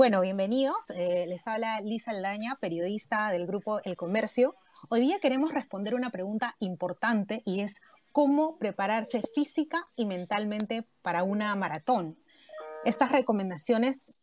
Bueno, 0.00 0.22
bienvenidos. 0.22 0.88
Eh, 0.94 1.26
les 1.28 1.46
habla 1.46 1.78
Lisa 1.82 2.12
Aldaña, 2.12 2.56
periodista 2.58 3.30
del 3.30 3.46
grupo 3.46 3.82
El 3.84 3.98
Comercio. 3.98 4.56
Hoy 4.88 5.00
día 5.00 5.18
queremos 5.18 5.52
responder 5.52 5.94
una 5.94 6.08
pregunta 6.08 6.56
importante 6.58 7.42
y 7.44 7.60
es 7.60 7.82
cómo 8.10 8.56
prepararse 8.56 9.20
física 9.34 9.84
y 9.96 10.06
mentalmente 10.06 10.86
para 11.02 11.22
una 11.22 11.54
maratón. 11.54 12.18
Estas 12.86 13.12
recomendaciones 13.12 14.22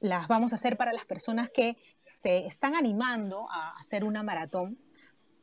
las 0.00 0.28
vamos 0.28 0.54
a 0.54 0.56
hacer 0.56 0.78
para 0.78 0.94
las 0.94 1.04
personas 1.04 1.50
que 1.50 1.76
se 2.06 2.46
están 2.46 2.74
animando 2.74 3.50
a 3.50 3.68
hacer 3.78 4.04
una 4.04 4.22
maratón, 4.22 4.78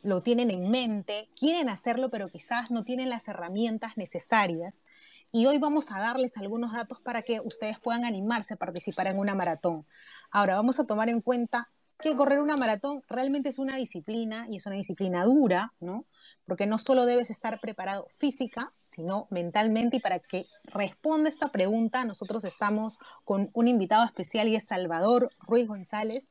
lo 0.06 0.22
tienen 0.22 0.52
en 0.52 0.70
mente, 0.70 1.30
quieren 1.36 1.68
hacerlo, 1.68 2.10
pero 2.10 2.30
quizás 2.30 2.70
no 2.70 2.84
tienen 2.84 3.10
las 3.10 3.28
herramientas 3.28 3.98
necesarias. 3.98 4.86
Y 5.32 5.48
hoy 5.48 5.58
vamos 5.58 5.92
a 5.92 6.00
darles 6.00 6.38
algunos 6.38 6.74
datos 6.74 7.02
para 7.02 7.24
que 7.24 7.40
ustedes 7.40 7.80
puedan 7.80 8.06
animarse 8.06 8.54
a 8.54 8.58
participar 8.58 9.08
en 9.08 9.18
una 9.18 9.34
maratón. 9.34 9.86
Ahora, 10.30 10.56
vamos 10.56 10.80
a 10.80 10.86
tomar 10.86 11.10
en 11.10 11.22
cuenta 11.22 11.72
que 12.00 12.16
correr 12.16 12.40
una 12.40 12.56
maratón 12.56 13.02
realmente 13.10 13.50
es 13.50 13.58
una 13.58 13.78
disciplina 13.78 14.46
y 14.48 14.58
es 14.58 14.66
una 14.68 14.76
disciplina 14.76 15.24
dura, 15.24 15.74
¿no? 15.80 16.06
Porque 16.46 16.68
no 16.68 16.78
solo 16.78 17.08
debes 17.08 17.32
estar 17.32 17.60
preparado 17.60 18.08
física, 18.16 18.74
sino 18.82 19.28
mentalmente. 19.32 19.98
Y 19.98 20.00
para 20.02 20.20
que 20.20 20.46
responda 20.66 21.30
esta 21.30 21.52
pregunta, 21.52 22.06
nosotros 22.06 22.44
estamos 22.46 23.00
con 23.24 23.50
un 23.54 23.68
invitado 23.68 24.06
especial 24.06 24.48
y 24.50 24.56
es 24.56 24.66
Salvador 24.66 25.30
Ruiz 25.40 25.68
González, 25.68 26.28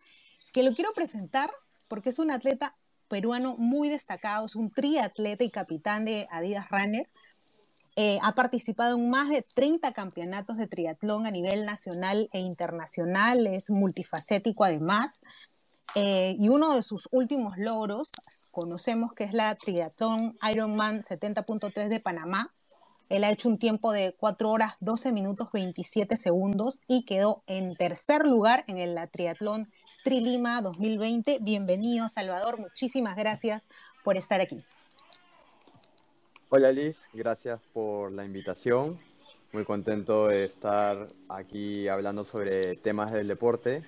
que 0.53 0.63
lo 0.63 0.75
quiero 0.75 0.93
presentar 0.93 1.51
porque 1.89 2.11
es 2.11 2.21
un 2.21 2.31
atleta 2.31 2.77
peruano 3.09 3.57
muy 3.57 3.89
destacado, 3.89 4.47
es 4.47 4.57
un 4.57 4.71
triatleta 4.71 5.45
y 5.45 5.51
capitán 5.51 6.05
de 6.05 6.27
Adidas 6.31 6.69
Runner. 6.71 7.09
Eh, 7.97 8.19
ha 8.23 8.35
participado 8.35 8.97
en 8.97 9.09
más 9.09 9.29
de 9.29 9.43
30 9.43 9.93
campeonatos 9.93 10.57
de 10.57 10.67
triatlón 10.67 11.27
a 11.27 11.31
nivel 11.31 11.65
nacional 11.65 12.29
e 12.33 12.41
internacional, 12.41 13.47
es 13.47 13.71
multifacético 13.71 14.65
además. 14.65 15.23
Eh, 15.95 16.35
y 16.39 16.49
uno 16.49 16.75
de 16.75 16.83
sus 16.83 17.09
últimos 17.13 17.57
logros, 17.57 18.13
conocemos 18.51 19.13
que 19.13 19.25
es 19.25 19.33
la 19.33 19.55
triatlón 19.55 20.37
Ironman 20.51 21.03
70.3 21.03 21.89
de 21.89 22.01
Panamá. 22.01 22.53
Él 23.11 23.23
ha 23.25 23.31
hecho 23.31 23.49
un 23.49 23.59
tiempo 23.59 23.93
de 23.93 24.15
4 24.19 24.51
horas 24.51 24.75
12 24.81 25.13
minutos 25.13 25.51
27 25.53 26.17
segundos 26.17 26.81
y 26.89 27.05
quedó 27.05 27.43
en 27.47 27.75
tercer 27.77 28.27
lugar 28.27 28.65
en 28.67 28.79
el 28.79 28.99
triatlón 29.11 29.71
Trilima 30.05 30.63
2020. 30.63 31.39
Bienvenido, 31.43 32.09
Salvador. 32.09 32.59
Muchísimas 32.59 33.15
gracias 33.17 33.69
por 34.03 34.17
estar 34.17 34.41
aquí. 34.41 34.65
Hola 36.49 36.73
Liz, 36.73 36.99
gracias 37.13 37.61
por 37.73 38.11
la 38.11 38.25
invitación. 38.25 38.99
Muy 39.53 39.65
contento 39.65 40.29
de 40.29 40.45
estar 40.45 41.09
aquí 41.29 41.89
hablando 41.89 42.25
sobre 42.25 42.75
temas 42.77 43.13
del 43.13 43.27
deporte. 43.27 43.85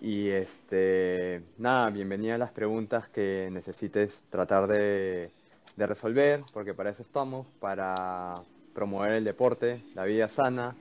Y 0.00 0.28
este, 0.28 1.42
nada, 1.58 1.90
bienvenida 1.90 2.36
a 2.36 2.38
las 2.38 2.52
preguntas 2.52 3.08
que 3.08 3.48
necesites 3.52 4.14
tratar 4.30 4.68
de, 4.68 5.32
de 5.78 5.86
resolver, 5.86 6.42
porque 6.52 6.74
para 6.74 6.90
eso 6.90 7.02
estamos, 7.02 7.46
para 7.60 8.34
promover 8.74 9.12
el 9.12 9.24
deporte, 9.24 9.82
la 9.94 10.04
vida 10.04 10.28
sana, 10.28 10.74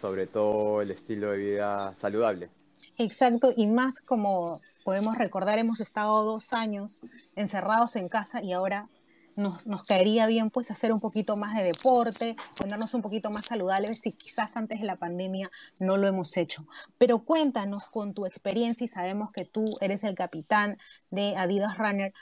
sobre 0.00 0.26
todo 0.26 0.80
el 0.80 0.90
estilo 0.90 1.30
de 1.30 1.36
vida 1.36 1.94
saludable. 2.00 2.48
Exacto, 2.96 3.52
y 3.54 3.66
más 3.66 4.00
como 4.00 4.60
podemos 4.82 5.18
recordar, 5.18 5.58
hemos 5.58 5.80
estado 5.80 6.24
dos 6.24 6.54
años 6.54 7.02
encerrados 7.36 7.96
en 7.96 8.08
casa 8.08 8.42
y 8.42 8.52
ahora 8.52 8.88
nos, 9.36 9.66
nos, 9.66 9.84
caería 9.84 10.26
bien 10.26 10.50
pues 10.50 10.70
hacer 10.70 10.92
un 10.92 11.00
poquito 11.00 11.36
más 11.36 11.54
de 11.56 11.62
deporte, 11.62 12.36
ponernos 12.58 12.92
un 12.94 13.02
poquito 13.02 13.30
más 13.30 13.46
saludables 13.46 14.00
si 14.00 14.12
quizás 14.12 14.56
antes 14.56 14.80
de 14.80 14.86
la 14.86 14.96
pandemia 14.96 15.50
no 15.78 15.96
lo 15.96 16.08
hemos 16.08 16.36
hecho. 16.36 16.66
Pero 16.98 17.20
cuéntanos 17.20 17.86
con 17.86 18.12
tu 18.12 18.26
experiencia 18.26 18.84
y 18.84 18.88
sabemos 18.88 19.32
que 19.32 19.44
tú 19.44 19.64
eres 19.80 20.02
el 20.04 20.14
capitán 20.14 20.78
de 21.10 21.36
Adidas 21.36 21.78
Runner. 21.78 22.12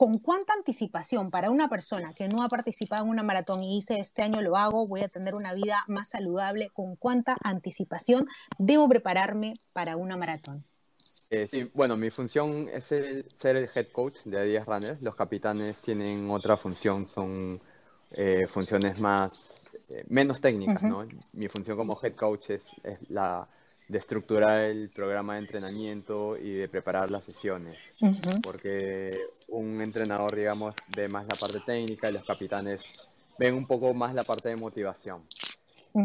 ¿Con 0.00 0.18
cuánta 0.18 0.54
anticipación 0.54 1.30
para 1.30 1.50
una 1.50 1.68
persona 1.68 2.14
que 2.14 2.26
no 2.26 2.42
ha 2.42 2.48
participado 2.48 3.04
en 3.04 3.10
una 3.10 3.22
maratón 3.22 3.62
y 3.62 3.74
dice 3.74 4.00
este 4.00 4.22
año 4.22 4.40
lo 4.40 4.56
hago, 4.56 4.86
voy 4.86 5.02
a 5.02 5.08
tener 5.08 5.34
una 5.34 5.52
vida 5.52 5.84
más 5.88 6.08
saludable, 6.08 6.70
con 6.70 6.96
cuánta 6.96 7.36
anticipación 7.44 8.26
debo 8.58 8.88
prepararme 8.88 9.58
para 9.74 9.98
una 9.98 10.16
maratón? 10.16 10.64
Eh, 11.28 11.46
sí, 11.50 11.70
bueno, 11.74 11.98
mi 11.98 12.08
función 12.08 12.70
es 12.72 12.84
ser 12.84 13.26
el 13.42 13.68
head 13.74 13.88
coach 13.92 14.16
de 14.24 14.38
Adidas 14.38 14.64
Runners. 14.64 15.02
Los 15.02 15.16
capitanes 15.16 15.76
tienen 15.82 16.30
otra 16.30 16.56
función, 16.56 17.06
son 17.06 17.60
eh, 18.12 18.46
funciones 18.46 18.98
más, 18.98 19.90
eh, 19.90 20.06
menos 20.08 20.40
técnicas, 20.40 20.82
¿no? 20.82 21.06
Mi 21.34 21.48
función 21.48 21.76
como 21.76 22.00
head 22.02 22.14
coach 22.14 22.48
es, 22.48 22.62
es 22.84 23.10
la 23.10 23.46
de 23.90 23.98
estructurar 23.98 24.60
el 24.60 24.88
programa 24.90 25.34
de 25.34 25.40
entrenamiento 25.40 26.36
y 26.36 26.52
de 26.52 26.68
preparar 26.68 27.10
las 27.10 27.24
sesiones. 27.24 27.80
Porque 28.40 29.10
un 29.48 29.80
entrenador, 29.80 30.36
digamos, 30.36 30.76
ve 30.94 31.08
más 31.08 31.24
la 31.24 31.36
parte 31.36 31.58
técnica 31.58 32.08
y 32.08 32.12
los 32.12 32.24
capitanes 32.24 32.80
ven 33.36 33.54
un 33.54 33.66
poco 33.66 33.92
más 33.92 34.14
la 34.14 34.22
parte 34.22 34.48
de 34.48 34.56
motivación. 34.56 35.26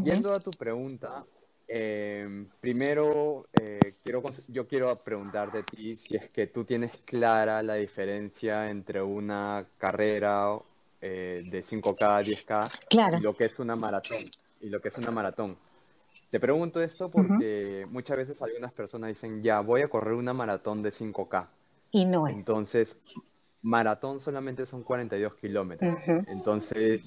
Yendo 0.03 0.33
a 0.33 0.39
tu 0.39 0.49
pregunta, 0.49 1.23
em, 1.67 2.47
primero 2.59 3.45
eh, 3.53 3.79
quiero, 4.03 4.23
yo 4.47 4.67
quiero 4.67 4.95
preguntarte 4.95 5.59
a 5.59 5.61
ti 5.61 5.95
si 5.95 6.15
es 6.15 6.25
que 6.29 6.47
tú 6.47 6.63
tienes 6.63 6.91
clara 7.05 7.61
la 7.61 7.75
diferencia 7.75 8.67
entre 8.71 8.99
una 9.03 9.63
carrera 9.77 10.57
eh, 11.01 11.43
de 11.51 11.63
5K, 11.63 12.23
10K 12.23 13.19
y 13.19 13.21
lo 13.21 13.35
que 13.35 13.45
es 13.45 13.59
una 13.59 13.75
maratón. 13.75 14.25
Y 14.59 14.69
lo 14.69 14.81
que 14.81 14.87
es 14.87 14.97
una 14.97 15.11
maratón. 15.11 15.55
Te 16.29 16.39
pregunto 16.39 16.81
esto 16.81 17.09
porque 17.09 17.87
muchas 17.89 18.17
veces 18.17 18.41
algunas 18.41 18.73
personas 18.73 19.09
dicen, 19.09 19.41
ya, 19.41 19.59
voy 19.61 19.81
a 19.81 19.87
correr 19.87 20.13
una 20.13 20.33
maratón 20.33 20.81
de 20.81 20.91
5K. 20.91 21.47
Y 21.91 22.05
no 22.05 22.27
es. 22.27 22.35
Entonces, 22.37 22.97
maratón 23.61 24.19
solamente 24.19 24.65
son 24.65 24.83
42 24.83 25.35
kilómetros. 25.35 25.97
Entonces, 26.27 27.01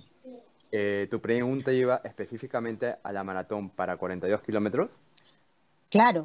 eh, 0.70 1.08
tu 1.10 1.20
pregunta 1.20 1.72
iba 1.72 2.00
específicamente 2.04 2.96
a 3.02 3.12
la 3.12 3.24
maratón 3.24 3.70
para 3.70 3.96
42 3.96 4.42
kilómetros. 4.42 4.90
Claro. 5.90 6.24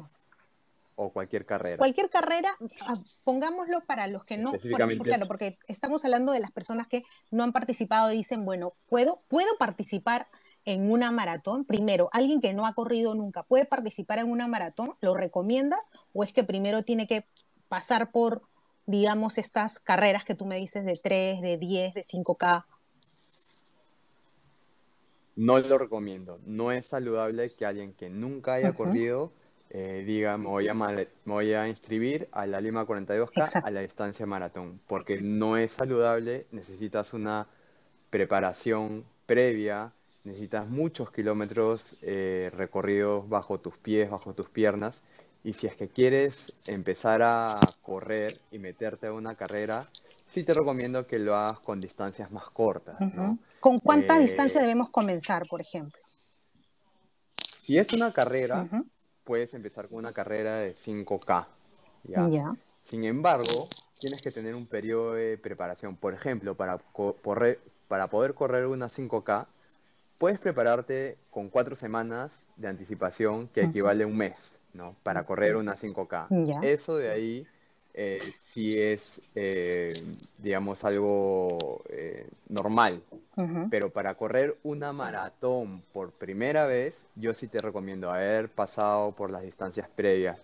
O 0.96 1.10
cualquier 1.10 1.44
carrera. 1.44 1.78
Cualquier 1.78 2.08
carrera, 2.08 2.50
ah, 2.86 2.94
pongámoslo 3.24 3.80
para 3.80 4.06
los 4.06 4.24
que 4.24 4.36
no, 4.36 4.52
claro, 4.52 5.26
porque 5.26 5.58
estamos 5.66 6.04
hablando 6.04 6.32
de 6.32 6.40
las 6.40 6.52
personas 6.52 6.86
que 6.86 7.02
no 7.30 7.42
han 7.42 7.52
participado 7.52 8.12
y 8.12 8.16
dicen, 8.16 8.44
bueno, 8.44 8.74
puedo, 8.88 9.20
puedo 9.28 9.56
participar 9.58 10.28
en 10.64 10.90
una 10.90 11.10
maratón? 11.10 11.64
Primero, 11.64 12.08
alguien 12.12 12.40
que 12.40 12.52
no 12.52 12.66
ha 12.66 12.74
corrido 12.74 13.14
nunca, 13.14 13.42
¿puede 13.42 13.66
participar 13.66 14.18
en 14.18 14.30
una 14.30 14.48
maratón? 14.48 14.94
¿Lo 15.00 15.14
recomiendas? 15.14 15.90
¿O 16.12 16.24
es 16.24 16.32
que 16.32 16.44
primero 16.44 16.82
tiene 16.82 17.06
que 17.06 17.26
pasar 17.68 18.10
por, 18.10 18.42
digamos, 18.86 19.38
estas 19.38 19.78
carreras 19.80 20.24
que 20.24 20.34
tú 20.34 20.46
me 20.46 20.56
dices 20.56 20.84
de 20.84 20.94
3, 20.94 21.40
de 21.40 21.58
10, 21.58 21.94
de 21.94 22.02
5K? 22.02 22.64
No 25.36 25.58
lo 25.58 25.78
recomiendo. 25.78 26.38
No 26.46 26.70
es 26.70 26.86
saludable 26.86 27.46
que 27.58 27.66
alguien 27.66 27.92
que 27.92 28.08
nunca 28.08 28.54
haya 28.54 28.72
corrido 28.72 29.32
eh, 29.76 30.04
diga, 30.06 30.38
me 30.38 30.46
voy, 30.46 30.68
a 30.68 30.74
me 30.74 31.06
voy 31.24 31.52
a 31.52 31.66
inscribir 31.66 32.28
a 32.30 32.46
la 32.46 32.60
Lima 32.60 32.86
42K 32.86 33.62
a 33.64 33.70
la 33.72 33.80
distancia 33.80 34.24
maratón, 34.24 34.76
porque 34.88 35.20
no 35.20 35.56
es 35.56 35.72
saludable, 35.72 36.46
necesitas 36.52 37.12
una 37.12 37.48
preparación 38.08 39.04
previa, 39.26 39.92
necesitas 40.24 40.68
muchos 40.68 41.10
kilómetros 41.10 41.96
eh, 42.00 42.50
recorridos 42.54 43.28
bajo 43.28 43.60
tus 43.60 43.76
pies, 43.76 44.10
bajo 44.10 44.32
tus 44.32 44.48
piernas. 44.48 45.02
Y 45.42 45.52
si 45.52 45.66
es 45.66 45.76
que 45.76 45.88
quieres 45.88 46.54
empezar 46.66 47.22
a 47.22 47.60
correr 47.82 48.36
y 48.50 48.58
meterte 48.58 49.06
a 49.06 49.12
una 49.12 49.34
carrera, 49.34 49.86
sí 50.26 50.42
te 50.42 50.54
recomiendo 50.54 51.06
que 51.06 51.18
lo 51.18 51.36
hagas 51.36 51.60
con 51.60 51.82
distancias 51.82 52.30
más 52.30 52.48
cortas. 52.48 52.96
¿Con 53.60 53.78
cuánta 53.78 54.16
eh, 54.16 54.20
distancia 54.20 54.60
debemos 54.60 54.88
comenzar, 54.88 55.46
por 55.46 55.60
ejemplo? 55.60 56.00
Si 57.58 57.76
es 57.78 57.92
una 57.92 58.12
carrera, 58.12 58.66
puedes 59.22 59.52
empezar 59.52 59.88
con 59.88 59.98
una 59.98 60.12
carrera 60.12 60.56
de 60.56 60.74
5K. 60.74 61.46
¿ya? 62.04 62.54
Sin 62.84 63.04
embargo, 63.04 63.68
tienes 63.98 64.22
que 64.22 64.30
tener 64.30 64.54
un 64.54 64.66
periodo 64.66 65.12
de 65.14 65.36
preparación. 65.36 65.96
Por 65.96 66.14
ejemplo, 66.14 66.54
para, 66.54 66.78
para 67.88 68.08
poder 68.08 68.34
correr 68.34 68.66
una 68.66 68.88
5K, 68.88 69.46
puedes 70.18 70.40
prepararte 70.40 71.16
con 71.30 71.48
cuatro 71.48 71.76
semanas 71.76 72.46
de 72.56 72.68
anticipación, 72.68 73.46
que 73.54 73.62
equivale 73.62 74.04
a 74.04 74.06
un 74.06 74.16
mes, 74.16 74.52
¿no? 74.72 74.94
Para 75.02 75.24
correr 75.24 75.56
una 75.56 75.76
5K. 75.76 76.62
Eso 76.62 76.96
de 76.96 77.10
ahí 77.10 77.46
eh, 77.96 78.32
sí 78.40 78.76
es, 78.80 79.20
eh, 79.36 79.92
digamos, 80.38 80.82
algo 80.82 81.82
eh, 81.88 82.28
normal. 82.48 83.02
Pero 83.68 83.90
para 83.90 84.14
correr 84.14 84.56
una 84.62 84.92
maratón 84.92 85.82
por 85.92 86.12
primera 86.12 86.66
vez, 86.66 87.04
yo 87.16 87.34
sí 87.34 87.48
te 87.48 87.58
recomiendo 87.58 88.12
haber 88.12 88.48
pasado 88.48 89.10
por 89.10 89.30
las 89.30 89.42
distancias 89.42 89.88
previas 89.88 90.40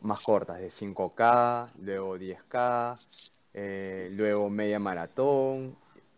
más 0.00 0.20
cortas, 0.20 0.60
de 0.60 0.68
5K, 0.68 1.70
luego 1.82 2.16
10K, 2.16 4.10
luego 4.12 4.48
media 4.48 4.78
maratón, 4.78 5.74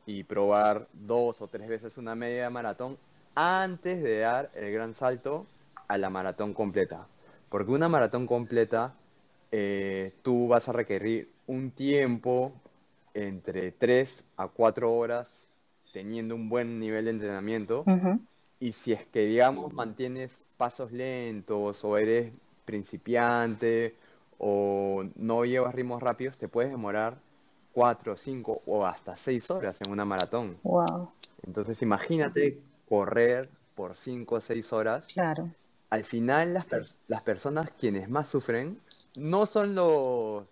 y 0.06 0.24
probar 0.24 0.88
dos 0.92 1.40
o 1.40 1.48
tres 1.48 1.68
veces 1.68 1.96
una 1.96 2.14
media 2.14 2.50
maratón 2.50 2.98
antes 3.34 4.02
de 4.02 4.18
dar 4.18 4.50
el 4.54 4.72
gran 4.72 4.94
salto 4.94 5.46
a 5.88 5.98
la 5.98 6.10
maratón 6.10 6.54
completa. 6.54 7.06
Porque 7.48 7.70
una 7.70 7.88
maratón 7.88 8.26
completa, 8.26 8.94
eh, 9.50 10.12
tú 10.22 10.48
vas 10.48 10.68
a 10.68 10.72
requerir 10.72 11.30
un 11.46 11.70
tiempo 11.70 12.52
entre 13.14 13.72
3 13.72 14.24
a 14.36 14.48
4 14.48 14.92
horas 14.92 15.46
teniendo 15.92 16.34
un 16.34 16.48
buen 16.48 16.80
nivel 16.80 17.04
de 17.04 17.10
entrenamiento. 17.10 17.84
Y 18.58 18.72
si 18.72 18.92
es 18.92 19.04
que, 19.06 19.26
digamos, 19.26 19.72
mantienes 19.72 20.30
pasos 20.56 20.92
lentos 20.92 21.84
o 21.84 21.98
eres 21.98 22.32
principiante 22.64 23.94
o 24.38 25.04
no 25.16 25.44
llevas 25.44 25.74
ritmos 25.74 26.02
rápidos, 26.02 26.38
te 26.38 26.48
puedes 26.48 26.70
demorar 26.70 27.18
4, 27.72 28.16
5 28.16 28.62
o 28.66 28.86
hasta 28.86 29.16
6 29.16 29.50
horas 29.50 29.80
en 29.80 29.90
una 29.90 30.04
maratón. 30.04 30.58
Wow. 30.62 31.10
Entonces 31.46 31.80
imagínate 31.82 32.58
correr 32.88 33.48
por 33.74 33.96
5 33.96 34.34
o 34.34 34.40
6 34.40 34.72
horas. 34.72 35.06
Claro. 35.12 35.50
Al 35.90 36.04
final 36.04 36.54
las, 36.54 36.66
las 37.08 37.22
personas 37.22 37.70
quienes 37.78 38.08
más 38.08 38.28
sufren 38.28 38.78
no 39.16 39.46
son 39.46 39.74
los 39.74 40.46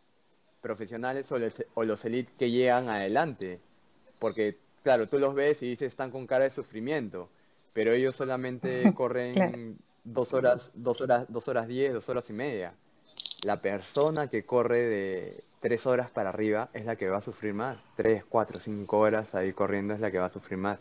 profesionales 0.60 1.30
o 1.32 1.38
los, 1.38 1.54
o 1.74 1.84
los 1.84 2.04
elite 2.04 2.32
que 2.38 2.50
llegan 2.50 2.88
adelante, 2.88 3.60
porque 4.18 4.58
claro, 4.82 5.08
tú 5.08 5.18
los 5.18 5.34
ves 5.34 5.62
y 5.62 5.70
dices 5.70 5.88
están 5.88 6.10
con 6.10 6.26
cara 6.26 6.44
de 6.44 6.50
sufrimiento, 6.50 7.28
pero 7.72 7.92
ellos 7.92 8.16
solamente 8.16 8.92
corren 8.94 9.78
dos 10.04 10.34
horas, 10.34 10.70
dos 10.74 11.00
horas, 11.00 11.26
dos 11.28 11.48
horas 11.48 11.68
diez, 11.68 11.92
dos 11.92 12.08
horas 12.08 12.28
y 12.30 12.32
media. 12.32 12.74
La 13.44 13.60
persona 13.62 14.28
que 14.28 14.44
corre 14.44 14.78
de 14.80 15.44
tres 15.60 15.86
horas 15.86 16.10
para 16.10 16.30
arriba 16.30 16.70
es 16.72 16.84
la 16.84 16.96
que 16.96 17.08
va 17.08 17.18
a 17.18 17.22
sufrir 17.22 17.54
más. 17.54 17.78
Tres, 17.96 18.24
cuatro, 18.28 18.60
cinco 18.60 18.98
horas 18.98 19.34
ahí 19.34 19.52
corriendo 19.52 19.94
es 19.94 20.00
la 20.00 20.10
que 20.10 20.18
va 20.18 20.26
a 20.26 20.30
sufrir 20.30 20.58
más. 20.58 20.80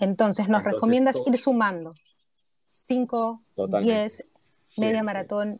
Entonces, 0.00 0.48
nos 0.48 0.64
recomiendas 0.64 1.16
ir 1.26 1.38
sumando 1.38 1.94
cinco, 2.66 3.42
diez, 3.80 4.24
media 4.76 5.02
maratón 5.02 5.56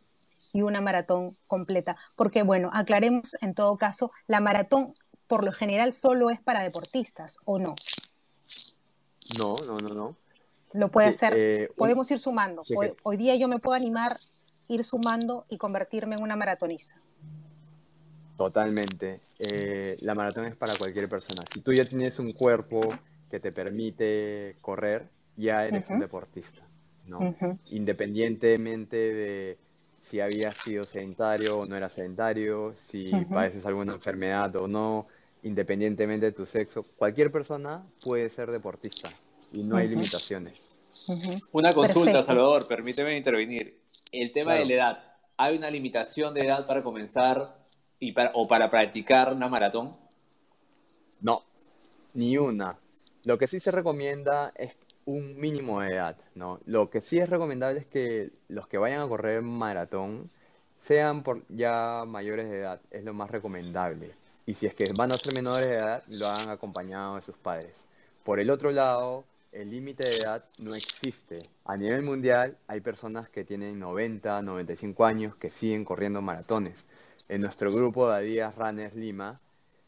y 0.53 0.61
una 0.61 0.81
maratón 0.81 1.37
completa. 1.47 1.97
Porque, 2.15 2.43
bueno, 2.43 2.69
aclaremos 2.73 3.35
en 3.41 3.53
todo 3.53 3.77
caso, 3.77 4.11
la 4.27 4.39
maratón 4.39 4.93
por 5.27 5.45
lo 5.45 5.51
general 5.51 5.93
solo 5.93 6.29
es 6.29 6.41
para 6.41 6.63
deportistas, 6.63 7.37
¿o 7.45 7.57
no? 7.57 7.75
No, 9.37 9.55
no, 9.65 9.77
no, 9.77 9.89
no. 9.93 10.15
Lo 10.73 10.89
puede 10.89 11.07
hacer, 11.07 11.37
eh, 11.37 11.69
podemos 11.75 12.09
ir 12.11 12.19
sumando. 12.19 12.63
Hoy, 13.03 13.17
día 13.17 13.35
yo 13.35 13.47
me 13.47 13.59
puedo 13.59 13.75
animar, 13.75 14.15
ir 14.69 14.83
sumando 14.83 15.45
y 15.49 15.57
convertirme 15.57 16.15
en 16.15 16.23
una 16.23 16.35
maratonista. 16.35 16.95
Totalmente. 18.37 19.21
Eh, 19.37 19.97
la 20.01 20.15
maratón 20.15 20.45
es 20.45 20.55
para 20.55 20.75
cualquier 20.75 21.09
persona. 21.09 21.43
Si 21.53 21.61
tú 21.61 21.73
ya 21.73 21.85
tienes 21.85 22.17
un 22.19 22.31
cuerpo 22.31 22.81
que 23.29 23.39
te 23.39 23.51
permite 23.51 24.55
correr, 24.61 25.09
ya 25.37 25.65
eres 25.65 25.89
un 25.89 25.99
deportista, 25.99 26.61
¿no? 27.05 27.35
Independientemente 27.67 28.95
de 28.95 29.57
si 30.09 30.19
habías 30.19 30.55
sido 30.55 30.85
sedentario 30.85 31.59
o 31.59 31.65
no 31.65 31.75
eras 31.75 31.93
sedentario, 31.93 32.73
si 32.89 33.11
padeces 33.25 33.65
alguna 33.65 33.93
enfermedad 33.93 34.55
o 34.57 34.67
no, 34.67 35.07
independientemente 35.43 36.27
de 36.27 36.31
tu 36.33 36.45
sexo, 36.45 36.83
cualquier 36.83 37.31
persona 37.31 37.83
puede 38.03 38.29
ser 38.29 38.51
deportista 38.51 39.09
y 39.53 39.63
no 39.63 39.77
hay 39.77 39.87
limitaciones. 39.87 40.60
Una 41.51 41.71
consulta, 41.73 42.21
Salvador, 42.21 42.67
permíteme 42.67 43.17
intervenir. 43.17 43.81
El 44.11 44.31
tema 44.31 44.55
de 44.55 44.65
la 44.65 44.73
edad, 44.73 45.03
¿hay 45.37 45.57
una 45.57 45.69
limitación 45.69 46.33
de 46.33 46.45
edad 46.45 46.65
para 46.67 46.83
comenzar 46.83 47.55
y 47.99 48.13
o 48.33 48.47
para 48.47 48.69
practicar 48.69 49.33
una 49.33 49.47
maratón? 49.47 49.95
No, 51.21 51.41
ni 52.13 52.37
una. 52.37 52.77
Lo 53.23 53.37
que 53.37 53.47
sí 53.47 53.59
se 53.59 53.71
recomienda 53.71 54.51
es 54.55 54.73
un 55.05 55.39
mínimo 55.39 55.81
de 55.81 55.93
edad, 55.93 56.17
¿no? 56.35 56.59
Lo 56.65 56.89
que 56.89 57.01
sí 57.01 57.19
es 57.19 57.29
recomendable 57.29 57.81
es 57.81 57.85
que 57.85 58.31
los 58.47 58.67
que 58.67 58.77
vayan 58.77 59.01
a 59.01 59.07
correr 59.07 59.41
maratón 59.41 60.25
sean 60.83 61.23
por 61.23 61.43
ya 61.49 62.03
mayores 62.07 62.49
de 62.49 62.59
edad, 62.59 62.81
es 62.89 63.03
lo 63.03 63.13
más 63.13 63.29
recomendable. 63.29 64.11
Y 64.45 64.55
si 64.55 64.65
es 64.65 64.73
que 64.73 64.91
van 64.95 65.11
a 65.11 65.15
ser 65.15 65.33
menores 65.33 65.67
de 65.67 65.75
edad, 65.75 66.03
lo 66.07 66.27
hagan 66.27 66.49
acompañado 66.49 67.15
de 67.15 67.21
sus 67.21 67.37
padres. 67.37 67.73
Por 68.23 68.39
el 68.39 68.49
otro 68.49 68.71
lado, 68.71 69.23
el 69.51 69.69
límite 69.69 70.07
de 70.07 70.15
edad 70.17 70.45
no 70.59 70.73
existe. 70.73 71.39
A 71.65 71.75
nivel 71.75 72.03
mundial 72.03 72.57
hay 72.67 72.81
personas 72.81 73.31
que 73.31 73.43
tienen 73.43 73.79
90, 73.79 74.41
95 74.41 75.05
años 75.05 75.35
que 75.35 75.49
siguen 75.49 75.83
corriendo 75.83 76.21
maratones. 76.21 76.91
En 77.29 77.41
nuestro 77.41 77.69
grupo 77.69 78.09
de 78.09 78.17
Adidas 78.17 78.57
Runners 78.57 78.95
Lima 78.95 79.31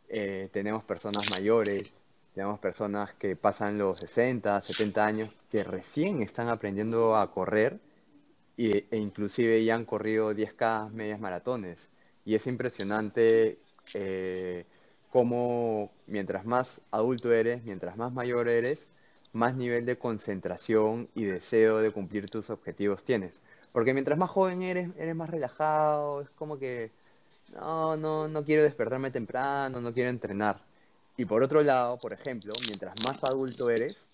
eh, 0.09 0.49
tenemos 0.51 0.83
personas 0.83 1.29
mayores, 1.29 1.91
tenemos 2.33 2.59
personas 2.59 3.13
que 3.13 3.35
pasan 3.35 3.77
los 3.77 3.99
60, 3.99 4.61
70 4.61 5.05
años 5.05 5.29
que 5.49 5.63
recién 5.63 6.21
están 6.21 6.49
aprendiendo 6.49 7.15
a 7.15 7.31
correr 7.31 7.79
e, 8.57 8.85
inclusive 8.91 9.63
ya 9.63 9.75
han 9.75 9.85
corrido 9.85 10.33
10K, 10.33 10.91
medias 10.91 11.19
maratones. 11.19 11.89
Y 12.25 12.35
es 12.35 12.47
impresionante 12.47 13.59
eh, 13.93 14.65
cómo 15.09 15.91
mientras 16.07 16.45
más 16.45 16.81
adulto 16.91 17.31
eres, 17.31 17.63
mientras 17.63 17.97
más 17.97 18.13
mayor 18.13 18.47
eres, 18.47 18.87
más 19.33 19.55
nivel 19.55 19.85
de 19.85 19.97
concentración 19.97 21.09
y 21.15 21.25
deseo 21.25 21.79
de 21.79 21.91
cumplir 21.91 22.29
tus 22.29 22.49
objetivos 22.49 23.03
tienes. 23.03 23.41
Porque 23.71 23.93
mientras 23.93 24.17
más 24.17 24.29
joven 24.29 24.61
eres, 24.61 24.89
eres 24.97 25.15
más 25.15 25.29
relajado, 25.29 26.21
es 26.21 26.29
como 26.31 26.59
que 26.59 26.91
no, 27.53 27.97
no, 27.97 28.27
no 28.27 28.43
quiero 28.45 28.63
despertarme 28.63 29.11
temprano, 29.11 29.81
no 29.81 29.93
quiero 29.93 30.09
entrenar. 30.09 30.59
Y 31.17 31.25
por 31.25 31.43
otro 31.43 31.61
lado, 31.61 31.97
por 31.97 32.13
ejemplo, 32.13 32.53
mientras 32.65 32.93
más 33.03 33.23
adulto 33.23 33.69
eres, 33.69 34.07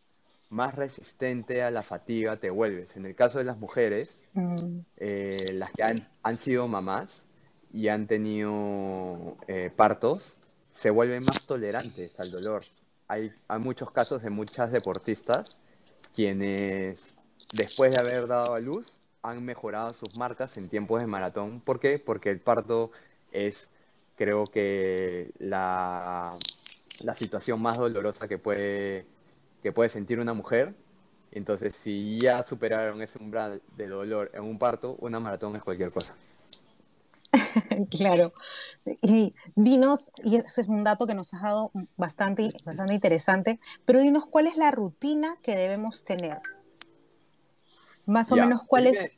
más 0.50 0.76
resistente 0.76 1.62
a 1.62 1.72
la 1.72 1.84
fatiga 1.84 2.38
te 2.38 2.50
vuelves. 2.50 2.96
En 2.96 3.06
el 3.06 3.16
caso 3.16 3.38
de 3.38 3.44
las 3.44 3.58
mujeres, 3.58 4.10
mm. 4.34 4.80
eh, 4.98 5.52
las 5.54 5.72
que 5.72 5.84
han, 5.84 6.08
han, 6.24 6.40
sido 6.40 6.68
mamás 6.68 7.24
y 7.72 7.88
han 7.88 8.08
tenido 8.08 9.38
eh, 9.48 9.72
partos, 9.76 10.36
se 10.74 10.90
vuelven 10.90 11.24
más 11.26 11.46
tolerantes 11.46 12.20
al 12.20 12.32
dolor. 12.32 12.64
Hay, 13.10 13.34
hay 13.50 13.60
muchos 13.60 13.92
casos 13.92 14.24
de 14.24 14.30
muchas 14.30 14.72
deportistas 14.72 15.58
quienes, 16.16 17.18
después 17.52 17.92
de 17.92 18.00
haber 18.00 18.28
dado 18.28 18.54
a 18.54 18.60
luz, 18.62 18.88
han 19.22 19.44
mejorado 19.44 19.94
sus 19.94 20.16
marcas 20.16 20.56
en 20.56 20.70
tiempos 20.70 21.02
de 21.02 21.08
maratón. 21.08 21.60
¿Por 21.60 21.82
qué? 21.82 22.00
Porque 22.00 22.30
el 22.30 22.40
parto 22.40 22.92
es, 23.34 23.70
creo 24.16 24.46
que, 24.46 25.32
la 25.40 26.34
la 27.02 27.16
situación 27.16 27.62
más 27.62 27.78
dolorosa 27.78 28.28
que 28.28 28.38
puede, 28.38 29.06
que 29.64 29.72
puede 29.72 29.90
sentir 29.90 30.20
una 30.20 30.34
mujer. 30.34 30.74
Entonces, 31.32 31.76
si 31.76 32.20
ya 32.20 32.44
superaron 32.44 33.02
ese 33.02 33.20
umbral 33.20 33.62
de 33.78 33.88
dolor 33.88 34.32
en 34.34 34.44
un 34.44 34.58
parto, 34.58 34.96
una 35.00 35.20
maratón 35.20 35.56
es 35.56 35.64
cualquier 35.64 35.92
cosa. 35.92 36.16
claro. 37.92 38.34
Y 39.02 39.34
dinos, 39.56 40.12
y 40.24 40.38
eso 40.38 40.62
es 40.62 40.68
un 40.68 40.84
dato 40.84 41.08
que 41.08 41.14
nos 41.14 41.34
has 41.34 41.42
dado 41.42 41.72
bastante, 41.98 42.54
bastante 42.66 42.94
interesante, 42.94 43.60
pero 43.86 44.02
dinos 44.02 44.26
cuál 44.26 44.48
es 44.48 44.58
la 44.58 44.72
rutina 44.72 45.38
que 45.42 45.56
debemos 45.56 46.04
tener. 46.04 46.40
Más 48.06 48.32
o 48.32 48.36
menos 48.36 48.68
cuál 48.68 48.88
es... 48.88 49.12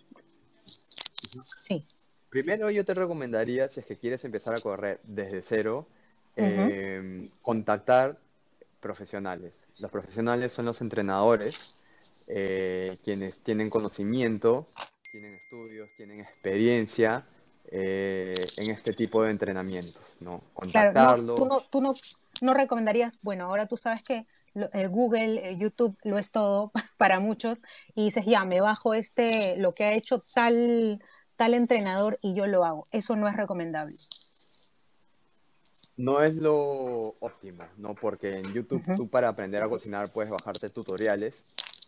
Sí. 1.58 1.86
Primero 2.30 2.70
yo 2.70 2.84
te 2.86 2.94
recomendaría, 2.94 3.70
si 3.70 3.80
es 3.80 3.86
que 3.86 3.98
quieres 3.98 4.24
empezar 4.26 4.56
a 4.58 4.62
correr 4.62 5.00
desde 5.04 5.42
cero, 5.42 5.88
Em, 6.36 7.30
contactar 7.42 8.18
profesionales. 8.80 9.54
Los 9.80 9.92
profesionales 9.92 10.54
son 10.54 10.66
los 10.66 10.80
entrenadores, 10.82 11.76
eh, 12.28 12.98
quienes 13.04 13.42
tienen 13.42 13.70
conocimiento, 13.70 14.68
tienen 15.12 15.36
estudios, 15.36 15.90
tienen 15.98 16.22
experiencia 16.22 17.26
eh, 17.72 18.36
en 18.58 18.72
este 18.72 18.94
tipo 18.94 19.24
de 19.24 19.32
entrenamientos, 19.32 20.02
¿no? 20.20 20.42
Contactarlos. 20.54 21.38
tú, 21.38 21.46
no, 21.46 21.60
tú 21.70 21.82
no, 21.82 21.94
no, 22.42 22.54
recomendarías, 22.54 23.22
bueno, 23.24 23.46
ahora 23.46 23.66
tú 23.66 23.78
sabes 23.78 24.04
que 24.04 24.28
eh, 24.74 24.88
Google, 24.88 25.56
YouTube 25.58 25.98
lo 26.04 26.18
es 26.18 26.32
todo 26.32 26.72
para 26.98 27.20
muchos 27.20 27.64
y 27.96 28.06
dices, 28.06 28.26
ya, 28.26 28.44
me 28.44 28.60
bajo 28.60 28.94
este, 28.94 29.56
lo 29.58 29.74
que 29.74 29.86
ha 29.86 29.94
hecho 29.94 30.22
tal, 30.34 31.02
tal 31.38 31.54
entrenador 31.54 32.20
y 32.22 32.34
yo 32.34 32.46
lo 32.46 32.66
hago. 32.66 32.88
Eso 32.92 33.16
no 33.16 33.28
es 33.28 33.36
recomendable 33.36 33.98
no 35.98 36.24
es 36.24 36.34
lo 36.36 37.16
óptimo, 37.20 37.64
¿no? 37.78 37.94
Porque 37.96 38.32
en 38.32 38.54
YouTube 38.54 38.82
tú 38.98 39.08
para 39.08 39.30
aprender 39.30 39.62
a 39.62 39.70
cocinar 39.70 40.10
puedes 40.12 40.32
bajarte 40.32 40.70
tutoriales, 40.70 41.36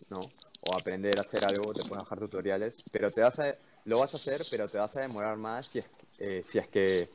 ¿no? 0.09 0.19
O 0.19 0.77
aprender 0.77 1.17
a 1.17 1.21
hacer 1.21 1.43
algo 1.47 1.73
te 1.73 1.81
puedes 1.81 2.03
bajar 2.03 2.19
tutoriales, 2.19 2.75
pero 2.91 3.09
te 3.09 3.21
vas 3.21 3.39
a, 3.39 3.55
lo 3.85 3.99
vas 3.99 4.13
a 4.13 4.17
hacer, 4.17 4.39
pero 4.51 4.67
te 4.67 4.77
vas 4.77 4.95
a 4.97 5.01
demorar 5.01 5.37
más 5.37 5.67
si 5.67 5.79
es, 5.79 5.89
eh, 6.19 6.43
si 6.49 6.57
es 6.57 6.67
que 6.67 7.07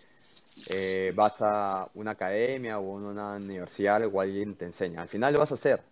eh, 0.71 1.13
vas 1.15 1.35
a 1.41 1.89
una 1.95 2.13
academia 2.13 2.79
o 2.79 2.95
una 2.95 3.37
universidad 3.37 4.05
o 4.05 4.21
alguien 4.21 4.55
te 4.55 4.67
enseña. 4.67 5.03
Al 5.03 5.09
final 5.09 5.33
lo 5.33 5.41
vas 5.41 5.53
a 5.53 5.55
hacer, 5.55 5.83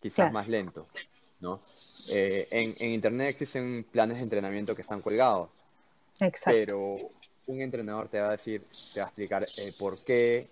quizás 0.00 0.32
más 0.32 0.48
lento, 0.48 0.86
¿no? 1.40 1.62
Eh, 2.12 2.46
en, 2.50 2.72
en 2.80 2.94
Internet 2.94 3.30
existen 3.30 3.84
planes 3.90 4.18
de 4.18 4.24
entrenamiento 4.24 4.74
que 4.74 4.82
están 4.82 5.00
colgados. 5.00 5.50
Exacto. 6.20 6.58
Pero 6.58 6.96
un 7.46 7.60
entrenador 7.60 8.08
te 8.08 8.20
va 8.20 8.28
a 8.28 8.32
decir, 8.32 8.64
te 8.94 9.00
va 9.00 9.06
a 9.06 9.08
explicar 9.08 9.44
el 9.58 9.72
por 9.74 9.94
qué 10.06 10.46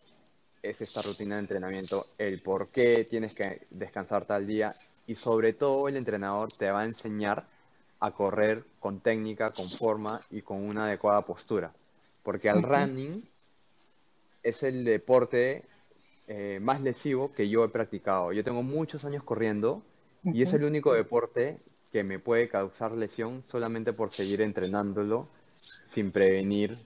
es 0.62 0.80
esta 0.80 1.02
rutina 1.02 1.36
de 1.36 1.42
entrenamiento, 1.42 2.04
el 2.18 2.40
por 2.40 2.68
qué 2.68 3.04
tienes 3.04 3.34
que 3.34 3.62
descansar 3.70 4.24
tal 4.24 4.46
día 4.46 4.74
y 5.06 5.14
sobre 5.14 5.52
todo 5.52 5.88
el 5.88 5.96
entrenador 5.96 6.52
te 6.52 6.70
va 6.70 6.80
a 6.80 6.84
enseñar 6.84 7.46
a 8.00 8.10
correr 8.12 8.64
con 8.80 9.00
técnica, 9.00 9.50
con 9.50 9.68
forma 9.68 10.20
y 10.30 10.42
con 10.42 10.62
una 10.62 10.84
adecuada 10.84 11.22
postura. 11.22 11.72
Porque 12.22 12.48
el 12.48 12.62
running 12.62 13.26
es 14.42 14.62
el 14.62 14.84
deporte 14.84 15.64
eh, 16.26 16.58
más 16.60 16.80
lesivo 16.80 17.32
que 17.32 17.48
yo 17.48 17.64
he 17.64 17.68
practicado. 17.68 18.32
Yo 18.32 18.44
tengo 18.44 18.62
muchos 18.62 19.04
años 19.04 19.22
corriendo 19.22 19.82
y 20.24 20.42
es 20.42 20.52
el 20.52 20.64
único 20.64 20.92
deporte 20.92 21.58
que 21.90 22.04
me 22.04 22.18
puede 22.18 22.48
causar 22.48 22.92
lesión 22.92 23.42
solamente 23.44 23.92
por 23.92 24.12
seguir 24.12 24.42
entrenándolo 24.42 25.28
sin 25.90 26.10
prevenir 26.10 26.78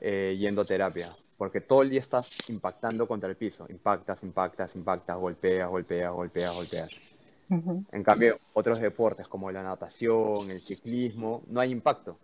eh, 0.00 0.36
yendo 0.38 0.62
a 0.62 0.64
terapia. 0.64 1.10
Porque 1.36 1.60
todo 1.60 1.82
el 1.82 1.90
día 1.90 2.00
estás 2.00 2.48
impactando 2.48 3.06
contra 3.08 3.28
el 3.28 3.36
piso. 3.36 3.66
Impactas, 3.68 4.22
impactas, 4.22 4.76
impactas, 4.76 5.18
golpeas, 5.18 5.68
golpeas, 5.68 6.12
golpeas, 6.12 6.54
golpeas. 6.54 7.13
En 7.50 8.02
cambio, 8.02 8.36
otros 8.54 8.80
deportes 8.80 9.28
como 9.28 9.50
la 9.50 9.62
natación, 9.62 10.50
el 10.50 10.60
ciclismo, 10.60 11.42
no 11.48 11.60
hay 11.60 11.70
impacto. 11.70 12.18